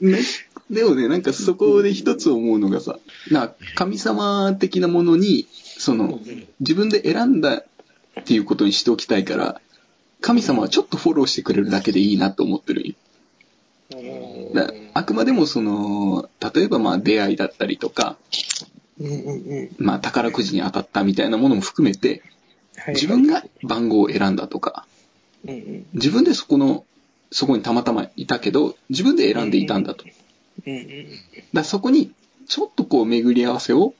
[0.00, 0.18] ね。
[0.70, 2.98] でもね、なんかそこで一つ思うのがさ、
[3.30, 6.20] な神様的なものに、その、
[6.60, 7.64] 自分で選んだっ
[8.24, 9.60] ていうことにしておきたいから、
[10.20, 12.96] 神様はちょっとフォローしてくれるだけでいいなと思ってる
[14.54, 18.16] だあくまでもその、例えばまあ出会いだったりとか。
[19.78, 22.22] まあ宝くじに当たったみたいなものも含めて、
[22.76, 24.86] はい自分が番号を選んだとか、
[25.94, 26.84] 自分でそこの、
[27.30, 30.04] そこにたまたまいたけど、自分で選んでいたんだと。
[30.58, 31.06] だかうん
[31.52, 32.12] らそこに、
[32.48, 33.94] ちょっとこう巡り合わせを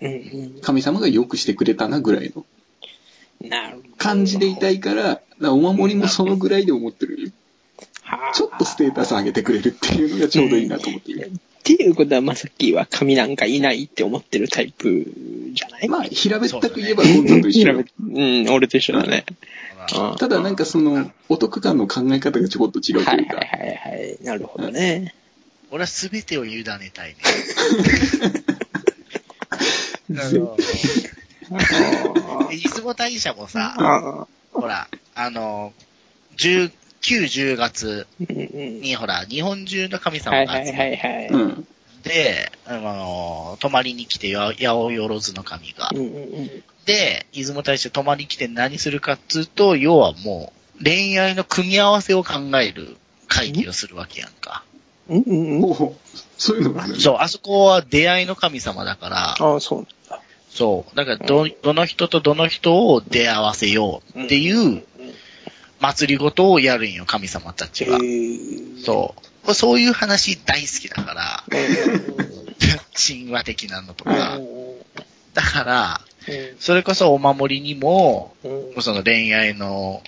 [0.00, 2.44] うんうん神様が良くしてくれたなぐらいの。
[3.96, 5.20] 感じでいたいから、
[5.50, 7.30] お守りもそのぐらいで思ってるよ。
[8.02, 11.30] はあちょっとステータス上げてくれるっていうのがちょうどいいなと思っている。
[11.30, 15.12] っていうことは、まさきは神なんかいないって思ってるタイプ
[15.52, 15.88] じゃない？
[15.88, 17.84] まあ、平べったく言えばゴンさんと一緒よ。
[18.00, 19.26] うん、俺と一緒だね。
[20.18, 23.36] ただなんかその、お得感の考え方がちょこっと違うとはいいうはいか。
[23.36, 24.18] はいはい。
[24.24, 25.14] なるほどね。
[25.70, 27.16] 俺は全てを委ねたいね。
[30.10, 30.56] あの、
[32.50, 34.26] 出雲大社もさ。
[34.52, 35.72] ほら、あの、
[36.36, 36.70] 10、
[37.02, 38.06] 9、10月。
[38.18, 41.64] に、ほら、日本中の神は様が集まっ。
[42.02, 45.90] て、あの、泊まりに来て、や八百万の神が。
[46.86, 52.96] で、出雲大社泊まりに来て何するかっつうと、要はもう、恋愛の組み合わせを考える
[53.26, 54.64] 会議をするわけやんか。
[55.08, 55.96] うんうんうん。
[56.36, 59.86] そういうのがあるねそう、あそこは出会いの神様だから、ああ、そう。
[60.50, 60.96] そう。
[60.96, 64.82] だから、ど、どの人とどの人を出会わせようっていう
[65.80, 67.98] 祭りごとをやるんよ、神様たちへは。
[68.02, 68.82] え。
[68.84, 69.14] そ
[69.46, 69.54] う。
[69.54, 71.50] そういう話大好きだから、う
[72.94, 74.12] 神話的なのとん。
[74.12, 74.38] か。
[75.34, 76.08] だから、うん
[76.58, 78.82] それこそお守りにも、うん。
[78.82, 80.02] その恋愛の、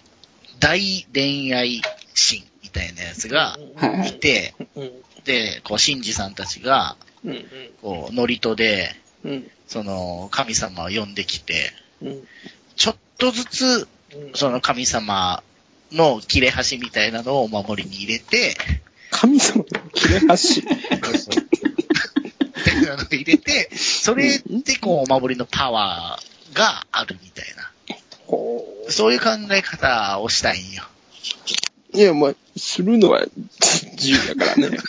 [0.58, 1.80] 大恋愛
[2.14, 4.92] 神みたいなやつがはいいて、うん。
[5.24, 7.44] で、こう、神事さんたちが、うん。
[7.82, 8.94] こう、祝詞で、
[9.24, 9.50] うん。
[9.66, 12.28] その、神様を呼んできて、うん。
[12.76, 13.88] ちょっとずつ、
[14.34, 15.42] その神様
[15.92, 18.56] の切れ端みたいなのをお守りに入れて、
[19.10, 20.62] 神様の切れ端？
[20.66, 27.70] みたいなのを入れて、それでこうお守りのパワーがあるみたいな。
[28.26, 30.84] ほそういう考え方をしたいんよ。
[31.92, 33.24] ういや、まあ、するのは
[33.92, 34.78] 自由だからね。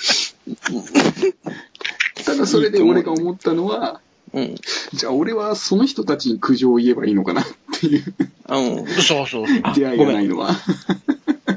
[2.25, 4.01] ただそれで俺が思ったのは、
[4.33, 4.55] うん。
[4.93, 7.45] じゃあ俺はその人たちに苦情を言えばいいのかなっ
[7.79, 8.13] ていう
[8.47, 9.45] あの、そうそう。
[9.63, 10.55] あ出会いがないのは。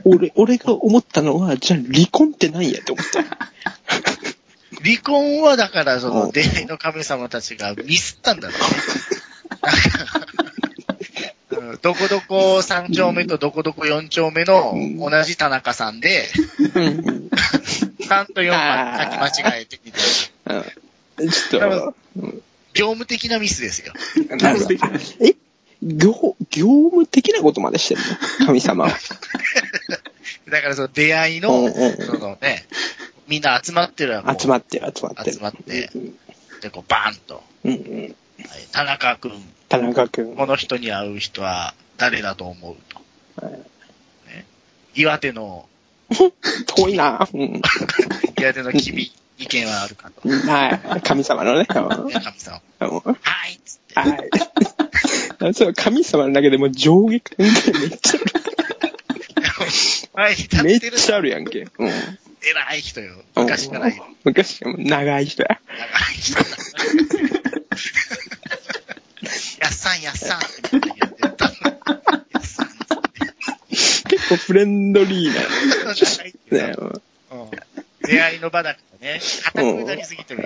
[0.05, 3.23] 俺、俺が思ったのは、じゃあ離婚って何やって思った。
[4.83, 8.67] 離婚はだからそうんの出会いの神様たちがミスったんだろうね。
[11.85, 16.25] どこどこ3丁目とどこどこ4丁目の同じ田中さんで、
[16.75, 16.95] うんうん。
[18.01, 20.03] 3と4番書き間違えてみたい
[20.57, 20.61] な。
[20.61, 20.65] うん
[21.31, 23.93] ちょっと、うん業務的なミスですよ。
[24.37, 24.75] なるほど
[25.21, 25.37] え？
[25.81, 28.01] 業、業務的なことまでしてる
[28.41, 28.47] の？
[28.47, 28.91] 神様は。
[30.51, 32.67] だからその出会いの、うんうんうんそのね、
[33.29, 35.33] みんな集まってるわ集まってる、集まってる。
[35.35, 36.19] 集まってうん
[36.63, 38.17] で、こうバーンと、うんうん。
[38.49, 39.33] はい田中くん、
[39.69, 40.37] 田中君。
[40.37, 42.77] この人に会う人は誰だと思う
[43.39, 43.47] と。
[43.47, 44.47] はいね、
[44.95, 45.69] 岩手の、
[46.77, 47.29] 遠いな。
[47.33, 47.63] うん。
[48.39, 50.29] 岩手の君、意見はあるかと。
[50.29, 51.03] はい。
[51.03, 51.67] 神様のね。
[51.67, 52.07] 神様。
[52.81, 53.17] うんは
[53.49, 54.01] いっつって。
[54.01, 55.55] はい。
[55.55, 58.19] そう、神様だけでも上下関係めっち
[60.13, 61.67] はい、立ゃ、めっるってちゃあるやんけ。
[61.79, 61.89] うん。
[61.89, 63.17] 偉い人よ。
[63.35, 64.03] 昔からいる。
[64.23, 65.49] 昔長い人や。
[65.49, 67.34] 長い人だ。
[69.85, 70.41] さんやっさん。
[74.09, 75.43] 結構フレンドリーな。
[78.07, 79.21] 出会いの場だからね。
[79.45, 80.43] 固くなりすぎてる。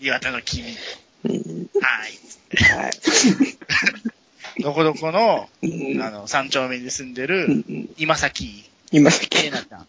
[0.00, 0.76] 岩手の君。
[1.24, 1.32] うん。
[1.80, 2.12] はい。
[2.62, 2.92] はい。
[4.62, 9.86] どこどこの、うんあの、三丁目に住んでうる、ん今崎、今ケイ先、ナちゃん。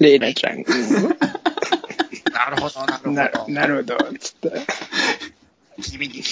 [0.00, 0.58] レイナちゃん。
[0.58, 0.64] うん
[2.32, 3.46] なるほど、なるほなど。
[3.48, 3.96] なるほど。
[4.18, 4.50] つって。
[5.82, 6.22] 君にっ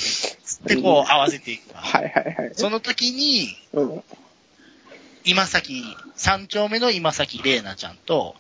[0.67, 1.81] てこう合わせていくわ。
[1.81, 2.53] はいはいはい。
[2.55, 4.03] その時に、うん。
[5.25, 5.83] 今崎、
[6.17, 8.37] 三丁目の今崎玲奈ちゃんと。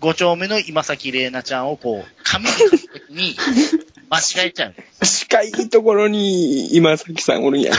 [0.00, 3.36] 五丁目の今崎玲奈ちゃんをこう、紙に書くときに、
[4.08, 4.74] 間違えちゃう。
[5.04, 7.78] 近いところに今崎さんおるんやね。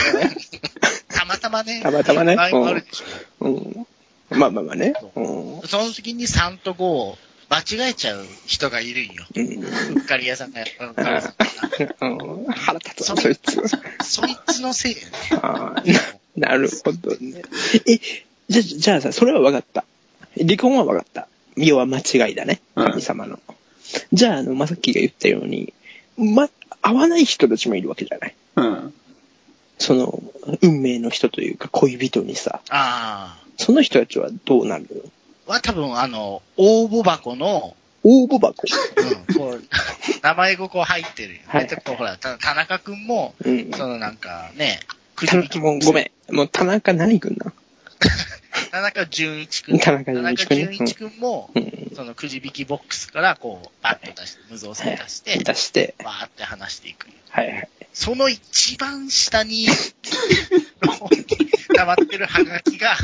[1.08, 1.80] たまたまね。
[1.82, 3.46] たまたまね場合もあるでしょ。
[3.46, 3.86] うん。
[4.30, 4.94] まあまあまあね。
[5.14, 5.20] う
[5.64, 5.68] ん。
[5.68, 7.18] その時に3と5を
[7.50, 9.24] 間違えちゃう人がいるんよ。
[9.34, 9.96] うん。
[9.96, 13.62] うっかり屋さんが、 うっかり屋さん腹立つわ、そいつ。
[14.04, 15.04] そいつのせいやね。
[15.42, 15.92] あー
[16.36, 17.42] ななるほどね。
[17.86, 18.00] え、
[18.48, 19.84] じゃ、じゃあさ、それは分かった。
[20.38, 21.26] 離婚は分かった。
[21.56, 22.60] 要は間違いだね。
[22.76, 23.40] うん神様の。
[24.12, 25.72] じゃあ、あの、まさきが言ったように、
[26.16, 26.48] ま、
[26.82, 28.34] 合わない人たちもいるわけじゃない。
[28.56, 28.94] うん。
[29.78, 30.22] その、
[30.62, 34.86] 運命の人というか恋人にさ、あその人たちはどうなる？
[35.04, 35.17] あ。
[35.48, 38.64] は多分あの、応募箱の、応募箱。
[39.28, 39.62] うん、こう、
[40.22, 41.40] 名前がこう入ってるよ。
[41.46, 43.70] はいこうほら、た田中くんも、うん。
[43.72, 44.80] そのなんかね、
[45.16, 46.34] く田中、もうごめん。
[46.34, 47.52] もう田中何君な
[48.70, 49.78] 田中淳一くん。
[49.78, 51.92] 田中淳一くんね田中淳一くんも、うん。
[51.96, 57.08] そのくじ引きボックスからこう、バッと出して、無造作に出して、出して、バーって話していく。
[57.30, 57.68] はいはい。
[57.92, 59.66] その一番下に、
[61.74, 62.96] 溜まってるハガキが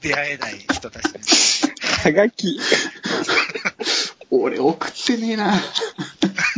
[0.00, 1.68] 出会えない人たちです。
[2.02, 2.58] はがき。
[4.30, 5.54] 俺送ってねえな。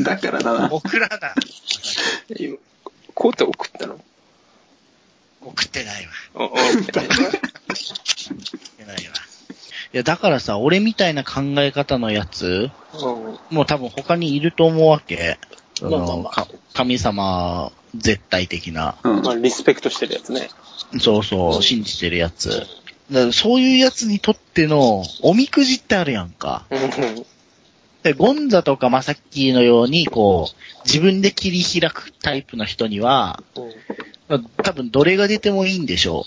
[0.01, 0.73] だからだな。
[0.73, 1.35] 送らな。
[3.15, 4.01] コート送ったの？
[5.41, 6.13] 送ってないわ。
[6.35, 7.09] お送ったの？
[7.09, 7.31] 送っ
[8.77, 9.01] てないわ。
[9.95, 12.71] いや、だからさ、俺みたいな考え方のやつ、
[13.51, 15.39] もう多分他にいると思うわけ。
[15.75, 18.97] そのまあまあまあか神様絶対的な。
[19.03, 19.23] うん。
[19.23, 20.49] まあ、リスペクトしてるやつね。
[20.99, 22.49] そうそう、信じてるやつ。
[23.11, 26.67] だからそういうやつにとっての、おみくじってあるやんか。
[26.71, 27.27] うん。
[28.03, 33.43] で、ゴンザとかマサッキーのように、こう、自分で切り開くタイプの人には、
[34.29, 36.25] まあ多分どれが出てもいいんでしょ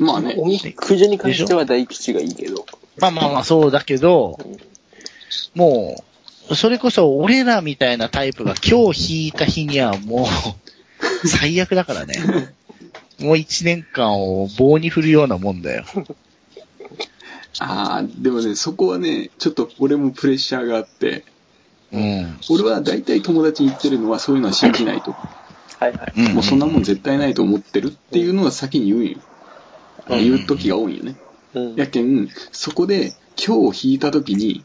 [0.00, 0.34] まあね。
[0.36, 2.62] おみくじに関しては大吉がいいけど。
[2.62, 3.00] う。
[3.00, 4.38] まあまあまあそうだけど、
[5.54, 6.04] も
[6.48, 10.26] う、それこそ俺らみたいなタイプが今日引いた日にはもう、
[11.26, 12.14] 最悪だからね。
[13.18, 15.84] もう一年間を棒に振るようなもんだよ。
[17.58, 21.24] ああ、でもね、そこはね、ちょっと俺もプレッシャーがあって、
[21.92, 22.38] うん。
[22.50, 25.12] 俺は大体友達に言ってるのはそういうのは信じないと。
[25.12, 26.12] はいはい。
[26.16, 29.18] うん、もうそんなもん絶対ないと思ってるっていうのは先に言うんよ。
[30.08, 31.16] うん言う時が多いよね。
[31.54, 34.64] うんやけん、そこで今日引いた時に、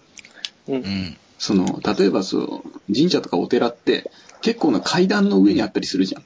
[0.68, 0.74] う。
[0.74, 1.18] うんん。
[1.38, 4.10] その、例えばそう、神社とかお寺って
[4.42, 6.24] 結構な階段の上にあったりするじゃん。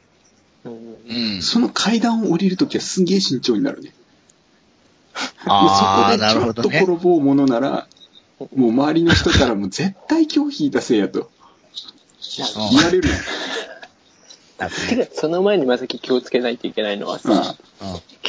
[0.65, 1.41] うんうん。
[1.41, 3.93] その階段を降りるときはすんげえ慎重になるね。
[5.45, 6.79] ああ、もうそこでちょっとなるほどね。
[6.79, 7.87] 転ぼうものなら、
[8.55, 11.21] もう周りの人からもう絶対今日引いたせいやと。
[11.21, 11.23] う。
[11.23, 11.27] ん
[12.71, 13.09] 言われる。
[14.87, 17.55] てか、その前にまさき気をつけないといけないのはさ、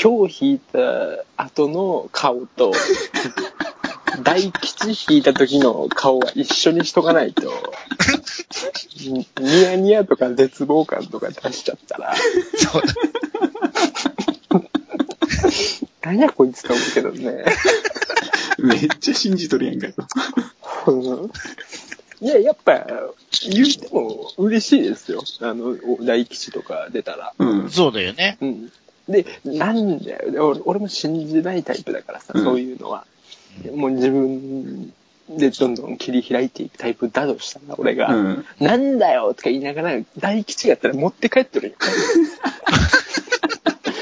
[0.01, 0.79] 今日引いた
[1.37, 2.73] 後の顔と、
[4.23, 7.53] 大吉引いた時の顔は一緒にしとかないと、
[9.01, 12.15] ニ ニヤニヤとか絶望感とか出しちゃったら、
[12.57, 12.83] そう。
[12.83, 13.30] 何
[16.21, 17.45] やこいつと思うけどね。
[18.59, 19.89] めっちゃ信じとるやんか
[22.21, 22.87] いや、やっぱ、
[23.51, 25.23] 言っても嬉しいですよ。
[25.41, 27.33] あの、お大吉とか出たら。
[27.39, 27.71] うん。
[27.71, 28.37] そうだよね。
[28.41, 28.73] うん。
[29.09, 30.31] で、なんだよ。
[30.31, 33.07] で俺俺も信じないタイプだからさ、うんそういうのは。
[33.75, 34.93] もう自分
[35.31, 38.45] でどんどん切り開いていくタイプだとしたら、俺が、うん。
[38.61, 41.75] なんだよとか言いながら、大吉がやったら持って帰ってるよ。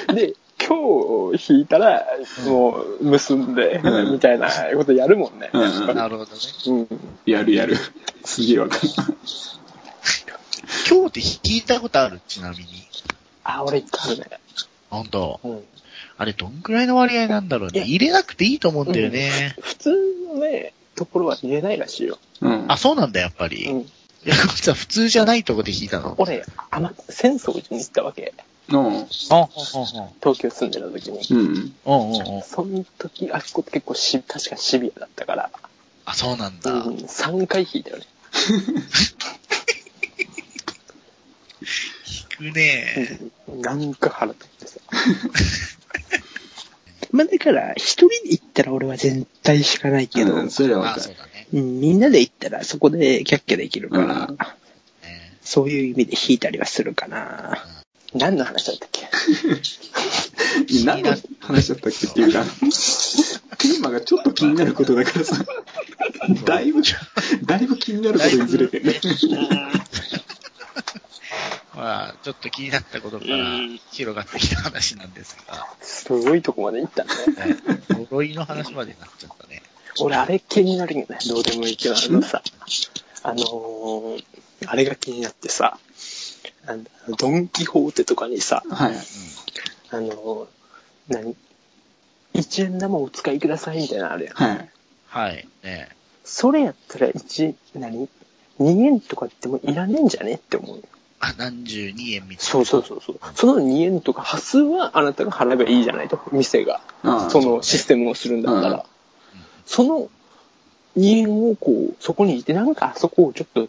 [0.15, 0.35] で、
[0.69, 2.05] 今日引いたら、
[2.47, 5.49] もう結んで、うんみたいなことやるもんね。
[5.53, 6.41] うんやっぱなるほどね。
[6.67, 6.89] りうん。
[7.25, 7.77] やるやる。
[8.25, 8.83] すげえわかる。
[10.91, 12.21] 今日って聞いたことある？
[12.29, 12.65] ちなみに。
[13.45, 14.27] あ、俺一回あるね。
[14.91, 15.41] ほんと。
[15.43, 15.65] うん。
[16.19, 17.83] あれどんくらいの割合なんだろうね。
[17.83, 19.55] 入れなくていいと思うんだよね。
[19.61, 19.91] 普通
[20.35, 22.19] のね、ところは入れないらしいよ。
[22.41, 22.65] うん。
[22.71, 23.65] あ、そうなんだ、やっぱり。
[23.65, 23.81] いうん。
[24.25, 26.15] や、こいつは普通じゃないとこで聞いたの？
[26.19, 28.35] 俺、あま、浅草寺に行ったわけ。
[28.71, 29.07] うん。
[29.07, 31.21] 東京住んでた時に。
[31.31, 31.73] うん。
[31.87, 32.43] うんうんうん。
[32.43, 35.51] その時、あそこって結構し、確かシビアだったから、
[36.05, 36.73] あ、そうなんだ。
[36.73, 38.05] うん、3回引いたよね。
[42.05, 43.21] 聞くね。
[43.49, 43.61] うん。
[43.61, 44.81] なんか腹立ってさ。
[47.13, 51.03] まあだから、一人で行ったら俺は絶対引かないけど、うん、それはわあ、かる。
[51.03, 51.47] そうだね。
[51.53, 57.65] うん、みんなで行ったらそこでキャッキャできるから、うんねそういう意味で引いたりはするかな。
[58.15, 59.09] 何の話だったっけ？
[60.85, 65.45] 何の話だったっけっていうか、テーマがちょっと気になることだからさ、
[66.45, 66.83] だいぶ、
[67.45, 69.01] だいぶ気になることにずれてるね。
[71.75, 73.37] まあ、ちょっと気になったことから
[73.93, 77.11] 広がってきた話なんですが、すごいとこまで行ったね。
[77.55, 77.57] ね
[78.11, 79.63] 呪いの話までになっちゃったね。
[80.01, 81.19] 俺、あれ気になるよね。
[81.29, 82.43] どうでもいいけど、あのさ、
[83.23, 84.25] あのー、
[84.67, 85.79] あれが気になってさ、
[86.67, 88.95] なんだドン・キホーテとかにさ、はい。
[89.91, 90.47] あのー、
[91.09, 91.37] 何
[92.35, 94.35] 一円玉お使いくださいみたいなのあるやん。
[94.35, 94.71] はい。
[95.07, 95.49] はい。
[95.65, 95.89] ね
[96.25, 98.09] それやったら一、何
[98.61, 100.83] ?2 円とかってもいらねえんじゃねって思うよ。
[101.21, 102.43] あ、何十二円みたいな。
[102.43, 103.21] そうそうそうそう。
[103.35, 106.21] その2円とか端数はあなたが払えばいいじゃないと。
[106.33, 106.81] 店が。
[107.03, 108.75] ああそのシステムをするんだったら。
[108.75, 108.83] うん
[109.69, 110.09] その
[110.97, 113.69] 2円をこう、そこにいて、なんかあそこをちょっと、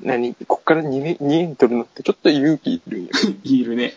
[0.00, 3.10] 何こっから 2, 円2円取るのってちょっと勇気いるんよ。
[3.44, 3.94] いるね。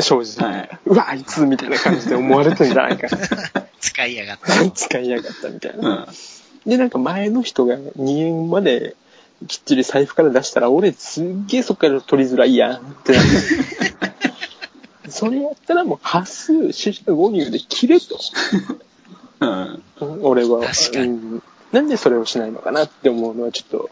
[0.00, 0.50] 正直。
[0.50, 0.78] はい。
[0.86, 3.08] うわ、あいつみたいな感じで思われてんじゃないか。
[3.80, 4.70] 使いやがった。
[4.70, 5.94] 使いやがったみたいうな。
[5.94, 6.08] ん。
[6.66, 8.96] で、なんか前の人が2円まで
[9.48, 13.24] きっちり財布から出したら、俺すっげえそっから取りづらいやんってなっ
[15.04, 15.10] て。
[15.10, 18.18] それやったらもう端数、四捨五入で切れと。
[19.40, 19.82] うん。
[20.22, 20.60] 俺は。
[20.60, 23.90] 確かにうんなんでそれをしないのかなって思うのはちょっと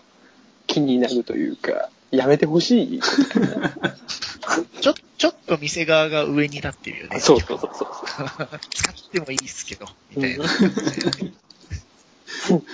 [0.68, 3.00] 気になるというか、やめてほしい。
[4.80, 7.18] ちょ、ちょっと店側が上に立ってるよね。
[7.18, 7.88] そうそうそうそう。
[8.72, 10.44] 使ってもいいっすけど、みたいな。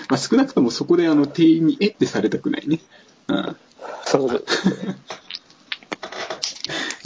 [0.09, 2.80] まあ少なくともそこであの店員にえってされたくないね。
[3.28, 3.57] うん。
[4.05, 4.45] そうそう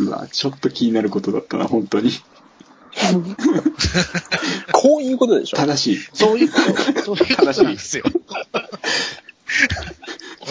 [0.01, 2.13] うわ、ちょっと気になることだったな、本当に。
[4.73, 5.99] こういうことでしょ正しい。
[6.13, 6.59] そういうこ
[6.95, 8.05] と、そういうことなんですよ。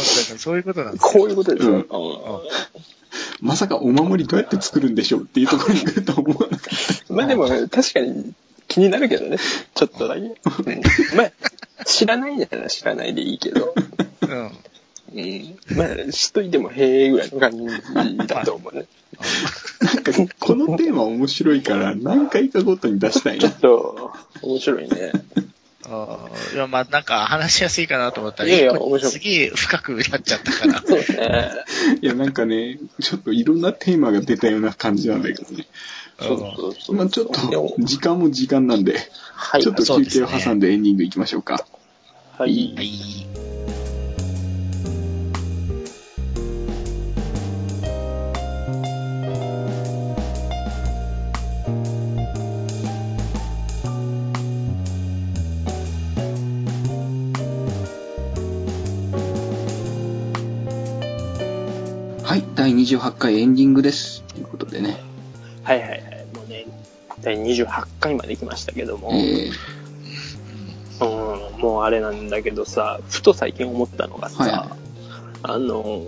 [0.03, 1.11] そういうことなんですよ。
[1.11, 1.85] こういうことでしょ、うんうん
[3.41, 8.33] まさかお守りどうやって作るんでしょうっていうところに来るとは思わなかっまあでも確かに
[8.67, 9.37] 気になるけどね。
[9.73, 10.21] ちょっとだけ。
[10.21, 10.35] うん
[11.15, 13.73] まあ、知らないなら知らないでいいけど。
[14.21, 14.51] うん。
[15.13, 18.85] うん、まあ、しといてもへえぐらいの感じだと思うね。
[19.79, 19.85] た。
[19.85, 23.59] なんか、このテーマ面白いから何回かごとに出したいなちょっ。
[23.59, 25.13] と、面白いね。
[25.89, 30.79] あーいや、まあなんか話しやすいかなと思ったら、いやいや面白いすげえ深くなっちゃったから。
[30.81, 31.51] そうですね。
[32.01, 35.65] いや、なんかね、ちょっといろんなテーマが出たような感じなんだけどね。
[36.19, 36.95] そうそうそう。
[36.95, 38.97] まあちょっと、時間も時間なんで、
[39.33, 41.65] はいちょっと休憩を挟んでエンディングいきましょうか。
[42.37, 42.73] はい。
[42.75, 43.27] はい。
[43.35, 43.46] はい、
[62.87, 64.23] 28回エンディングです。
[64.23, 64.97] ということでね。
[65.63, 66.01] はいはいはい。
[66.33, 66.65] もうね、
[67.21, 69.49] 第28回まで来ましたけども、え
[71.01, 74.87] うん、もうあれなんだけどさ、ふと最近思ったのがさ、はいはい
[75.43, 76.03] あの、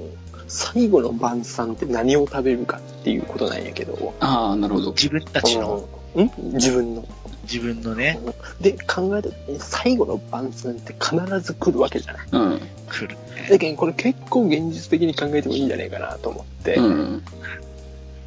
[0.47, 4.91] 最後の晩餐って何を食べるかっていうことなんやけど、ー、ああ、なるほど。
[4.91, 6.32] 自分たちの、うんん？
[6.53, 7.05] 自分の。
[7.43, 8.20] 自分のね、
[8.62, 12.28] で、考えた時に最後の晩餐って必ず来るわけじゃない。
[12.32, 12.62] うん。
[12.89, 13.18] 来る
[13.49, 17.24] だけどこれ結構現実的に考えてもいいんじゃないかなと思って、うん。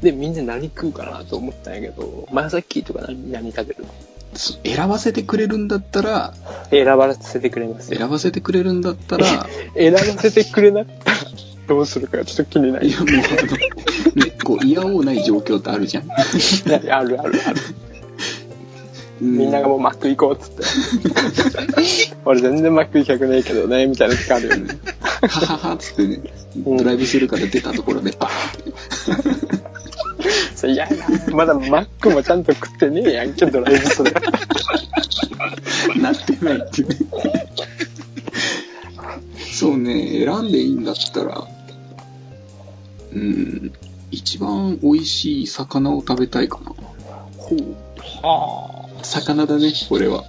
[0.01, 3.85] で、みんな何食うかなと思ったんやけど、まさきとか何何食べる？
[4.35, 6.33] そ選ばせてくれるんだったら、
[6.71, 7.99] 選ばせてくれますよ。
[7.99, 11.17] 選ばせてくれるんだったら、 選ばせてくれなかったら、
[11.67, 16.05] どうするかがちょっと気にないいや、もうあの、ね、こう、嫌おうない状況ってあるじゃん。
[16.05, 16.07] い
[16.85, 17.59] やあるあるある。
[19.21, 22.15] みんながもうマック行こうっつって。
[22.25, 24.77] 俺全然マック行きたくねえけどね、みたいな時あるよね。
[25.21, 26.19] はははっつってね、
[26.57, 29.63] ドライブスルーから出たところでバーンって。
[30.55, 30.91] それ嫌や
[31.29, 31.35] な。
[31.35, 34.13] まだマックもちゃんと食ってねえやんけ、ドライブする。
[36.01, 36.97] なってないってね。
[39.63, 41.47] そうね、選んでいいんだったら、
[43.13, 43.71] うん、
[44.11, 46.73] 一番美味しい魚を食べたいかな。
[47.37, 47.75] ほう。
[48.21, 50.25] は魚だね、これは。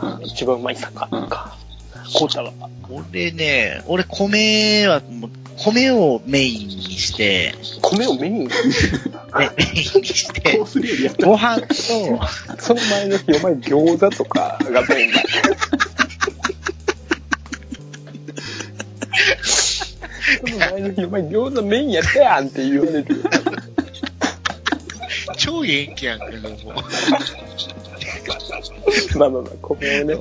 [0.00, 0.18] あ。
[0.24, 1.56] 一番うまい魚か。
[2.12, 2.52] コータは。
[2.90, 5.02] 俺ね、俺米は、
[5.56, 8.48] 米をメインにして、米をメインに？
[8.48, 8.50] メ
[9.56, 10.58] メインにして
[11.22, 11.74] ご飯と、
[12.58, 15.22] その前の日、お前餃子とかがメインだ。
[20.38, 23.22] その前の日、お前餃子メインやったやんって言われるよ。
[25.36, 26.48] 超元気やんか、でも。
[29.16, 30.16] まあまあまあ、米をね。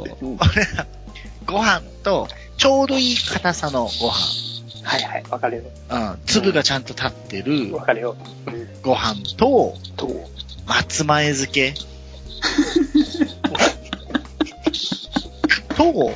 [1.46, 4.50] ご飯と、ちょうどいい硬さのご飯。
[4.84, 5.64] はいはい、わかるよ。
[5.90, 8.16] うん、粒がちゃんと立ってるわかるよ。
[8.48, 8.68] うん。
[8.82, 10.10] ご飯と、と、
[10.66, 11.74] 松前漬け。
[15.76, 16.14] と、うん。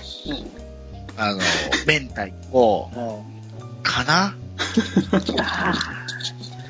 [1.18, 1.40] あの、
[1.88, 2.90] 明太子、
[3.84, 4.36] かな？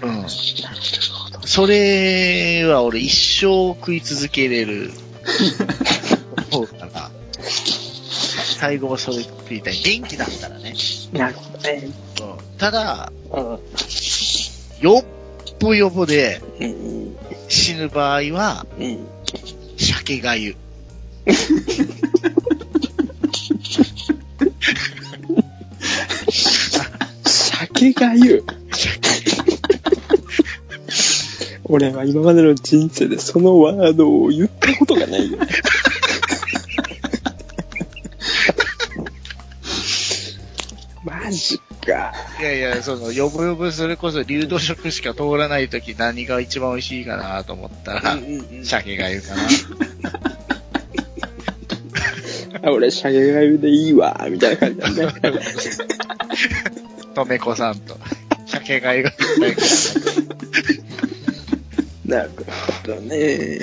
[0.01, 0.25] うん。
[1.45, 4.91] それは俺一生食い続けれる。
[6.51, 7.11] そうかな。
[8.59, 9.79] 最後はそれ食いたい。
[9.81, 10.73] 元気だったらね。
[11.11, 11.83] なるほどね。
[12.21, 13.59] うん、ただ、うん。
[14.81, 15.05] よっ
[15.59, 17.15] ぽよぼでうん。
[17.47, 19.05] 死ぬ場合は、うん。
[19.77, 20.55] 鮭がゆ。
[27.83, 28.45] 鮭がゆ。
[31.65, 35.37] 俺は今までの人生でそのワードを言ったことがないよ。
[41.03, 42.13] マジか。
[42.39, 48.17] いやいや、その、よぼよぼそれこそ流動食しか通らないとき何が一番美味しいかなと思ったら、
[48.63, 49.41] 鮭がゆかな。
[52.69, 55.41] あ俺、鮭がゆでいいわ、みたいな感じだね。
[57.13, 57.97] とめこさんと。
[58.45, 59.61] 鮭がいたいか
[62.05, 62.17] ら。
[62.17, 62.31] なる
[62.83, 63.59] ほどね。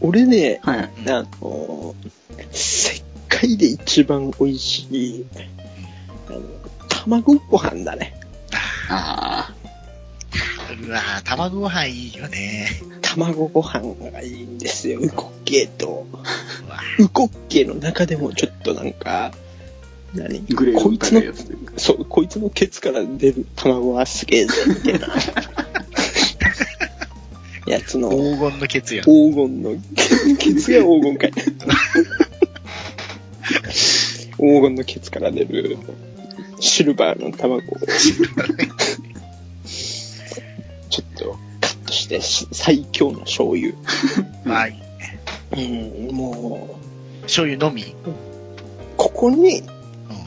[0.00, 0.90] 俺ね、はい。
[1.08, 1.94] あの、
[2.52, 5.26] 世界で一番美味しい、
[6.28, 6.42] あの、
[6.88, 8.14] 卵ご飯だね。
[8.88, 9.52] あ
[10.84, 12.68] うわぁ、卵ご飯いいよね。
[13.02, 13.80] 卵ご飯
[14.10, 16.06] がいいんですよ、ウコッケイと。
[16.12, 16.16] う
[16.70, 19.32] わウコッケイの中でもちょっとなんか、
[20.16, 20.38] 何？
[20.38, 21.22] あ、グレーのこいつの。
[21.76, 25.08] そう、こいつのケツから出る卵はすげえぜ、みたいな。
[27.66, 29.02] やつの黄金のケツや。
[29.02, 29.76] 黄金の、
[30.38, 31.32] ケツが黄金かい。
[34.36, 35.76] 黄金のケツから出る
[36.60, 37.78] シルバーの卵を、
[40.88, 43.72] ちょっとカットしてし最強の醤油。
[44.44, 44.68] まあ、
[45.56, 46.78] うん、も
[47.20, 47.96] う、醤油のみ。
[48.96, 49.66] ここにうん、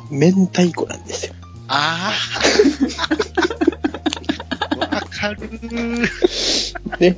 [0.09, 1.33] 明太子なんですよ。
[1.67, 2.11] あ
[4.79, 4.85] あ。
[4.95, 6.97] わかるー。
[6.99, 7.17] ね。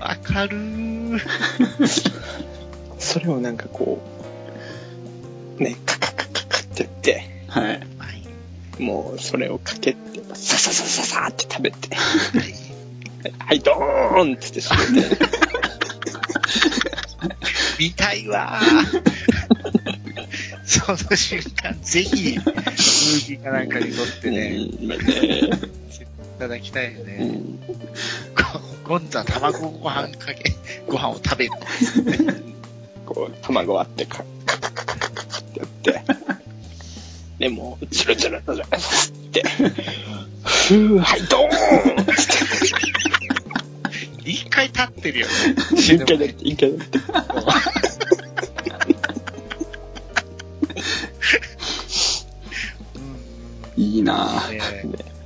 [0.00, 1.20] わかるー。
[2.98, 4.00] それをなんかこ
[5.58, 7.66] う、ね、カカカカカってやって、はい。
[7.68, 7.82] はい。
[8.82, 12.02] もうそれをかけて、サササササって食べて、は
[12.42, 12.66] い
[13.38, 15.16] はい、ドーンってって閉めて、
[17.78, 19.55] 見たいわー。
[20.66, 25.50] その瞬間、ぜひ、ムービーかなんかに撮ってね、いうん、今ね、
[26.38, 27.24] ただきたいようね。
[27.24, 27.58] ん、
[28.84, 30.54] ゴンザ卵ご飯かけ、
[30.86, 31.52] ご飯を食べる。
[33.06, 36.02] こう、卵割って、カカカカカカカってやって、
[37.38, 38.56] でもう、チルチルチルっ
[39.30, 39.42] て、
[40.44, 42.04] ふー、はい、ドーンっ
[44.24, 45.32] て、一回立ってるよね。
[45.76, 46.98] 一回だって、一回だって。
[53.96, 54.52] いいなぁ。
[54.52, 55.16] ね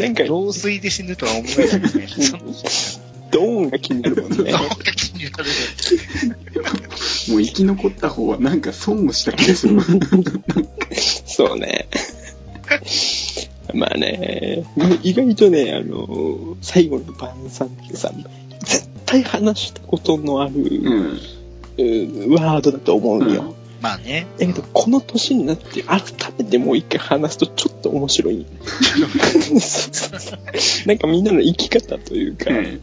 [0.00, 2.06] なんか、老衰で死ぬとは思えないですね。
[3.32, 4.36] ドーンが気になるもんね。
[4.36, 5.50] どうか気になるね。
[7.28, 9.80] もう生き残った方はなんか損をした気がする。
[11.26, 11.88] そうね。
[13.74, 14.64] まあね、
[15.02, 18.12] 意外とね、あの、最後の晩餐ってさ、
[18.60, 21.20] 絶対話したことのある、うん。
[21.78, 23.55] うんワードだと思うよ。
[23.80, 24.26] まあね。
[24.38, 26.02] だけど、この年になって、改
[26.38, 28.46] めてもう一回話すとちょっと面白い。
[30.86, 32.80] なんかみんなの生き方というか、っうんうんうん。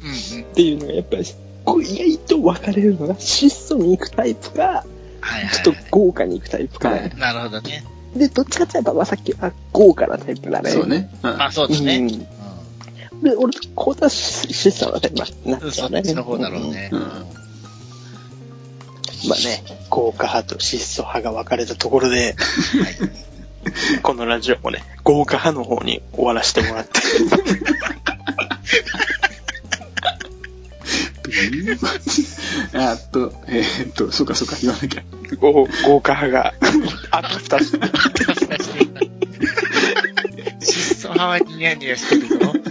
[0.53, 1.25] ていうのがやっぱり、
[1.65, 4.85] こう意外と分かれるのが、質素に行くタイプか、
[5.21, 6.89] はいはい、ちょっと豪華に行くタイプか。
[6.89, 7.83] はいなるほどね。
[8.15, 10.69] で、どっちかって言えば、まあさっきは豪華なタイプだね。
[10.69, 11.09] そうね。
[11.23, 11.97] うんまあそうですね。
[11.97, 12.27] うん
[13.37, 15.71] 俺、こうだし、質素なタイプになっん。
[15.71, 15.89] ちゃね。
[15.89, 16.89] そうっちの方だろうね。
[16.91, 17.42] うん
[19.27, 22.35] まあね、豪華派と質素派が分かれたところで、
[24.03, 26.99] このラジオもね、豪華派の方に終わらせてもらって。
[32.73, 35.03] あっと、えーっと、そうかそうか、言わなきゃ。
[35.39, 36.53] 豪豪華派が、
[37.11, 37.79] あと二つ。
[40.61, 42.35] 質素派はニヤニヤしてるぞ。
[42.37, 42.63] もう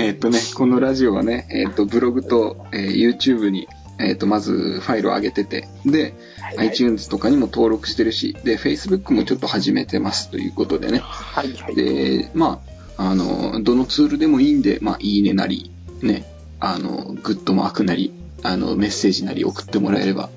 [0.00, 6.14] えーっとね、このラジオはね、えーっと、ブログと、えー YouTube に、えーっと、まずファイルを上げてて、で、
[6.56, 10.98] iTunes とかにも登録してるし、で、Facebook もちょっと始めてますということでね。
[10.98, 11.74] はいはい。
[11.74, 12.60] で、ま
[12.96, 15.70] あ、あの、どのツールでもいいんで、まあ、いいねなり、
[16.02, 16.24] ね、
[16.60, 20.30] あの、グッドマークなり、あの、メッセージなり送ってもらえれば、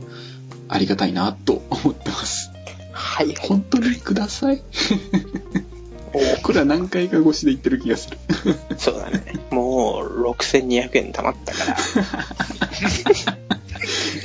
[0.68, 2.52] ありがたいな、と思ってます。
[2.92, 3.36] はいはい。
[3.40, 4.62] 本当にください。
[6.14, 8.18] おこれは何回か越しで言ってる気がする。
[8.78, 9.24] そうだね。
[9.50, 11.76] もう、6200円貯まったから、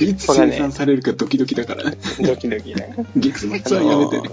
[0.00, 1.98] いつ生産されるかドキドキだからね。
[2.20, 2.94] ドキドキね。
[3.16, 4.28] 月末はやめてね。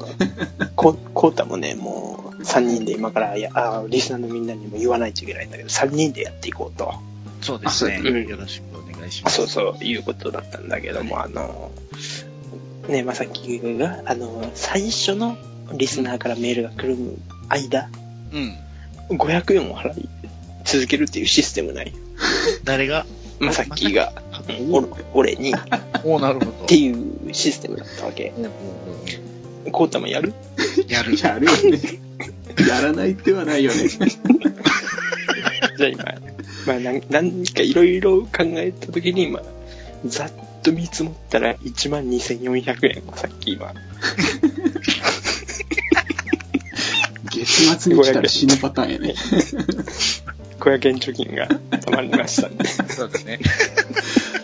[0.76, 6.93] こ、こうたもね、もう、3人で今から、いや、あリスナーのみんなにも言わないといけないんだけど、3人でやっていこうと。
[7.41, 8.01] そうですね。
[8.03, 9.38] うよろしくお願いします。
[9.38, 11.72] そうそう、いうことだったんだけども、あの、
[12.88, 15.38] ね、まさきが、あの、最初の
[15.74, 16.97] リスナーからメールが来る
[17.50, 17.89] 間、
[18.34, 19.18] うん。
[19.18, 20.10] 500円を払い
[20.64, 21.93] 続けるっていうシステムない。
[22.64, 23.06] 誰が？
[23.39, 24.14] まさきが、
[24.72, 24.88] お
[25.20, 25.54] 俺に、っ
[26.06, 26.52] おなるほど。
[26.68, 28.34] ていうシステムだったわけ。
[29.72, 30.34] こうたもやる？
[30.88, 31.18] やる。
[31.22, 31.80] やるよね。
[32.68, 33.89] やらない手はないよね。
[33.89, 36.04] じゃあ今、
[36.66, 39.43] まあなんなんかいろいろ考えたときに、まあ、
[40.06, 40.32] ざっ
[40.64, 43.74] と見積もったら12,400円、さっき今。
[47.56, 49.16] 月末に来たら死ぬパターンやね。
[50.60, 51.47] 500円貯金が
[51.80, 53.39] たまりましたんで、そうだね。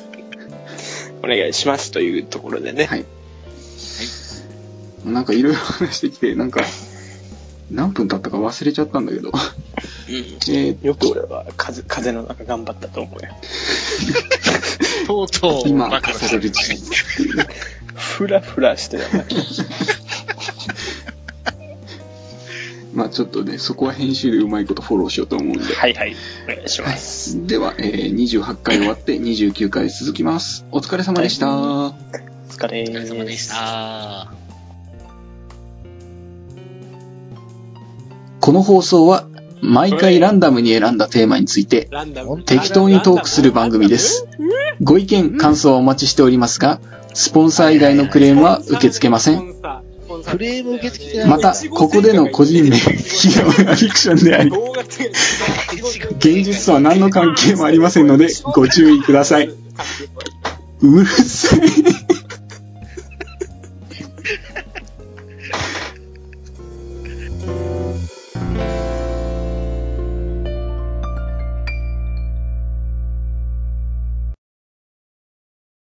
[1.24, 2.86] お願いしますというところでね。
[2.86, 3.06] はい。
[5.06, 6.62] なんかいろいろ話してきて、なんか、
[7.72, 9.30] 何分経ったか忘れちゃったんだけど。
[9.30, 9.36] うん
[10.14, 13.32] えーよく俺は風風の中頑張ったと思うよ。
[15.08, 17.48] とうとう、今明かされる事実っていうね。
[17.96, 19.24] ふらふらしてたな。
[22.94, 25.64] まあちょっとね、そこは編集でうまいことフォローしようと思うんで。
[25.64, 26.16] はいはい。
[26.46, 27.48] お願いします。
[27.48, 30.66] では、えー28回終わって29回続きます。
[30.72, 31.50] お疲れ様でした。
[31.50, 31.94] お
[32.50, 34.32] 疲れお疲れ様でした。
[38.40, 39.28] この放送は、
[39.62, 41.88] 毎回ランダムに選んだテーマについて。
[42.46, 44.28] 適当にトークする番組です。
[44.82, 46.82] ご意見、感想はお待ちしておりますが、
[47.14, 49.54] スポンサー以外のクレームは受け付けません。
[50.22, 54.52] クレーム受け付けてないまた、ここでの個人名、企業がフィクションであり、
[56.18, 59.50] 現実とは何の関係もありませんので、ご注意ください。
[60.82, 62.21] うるさい。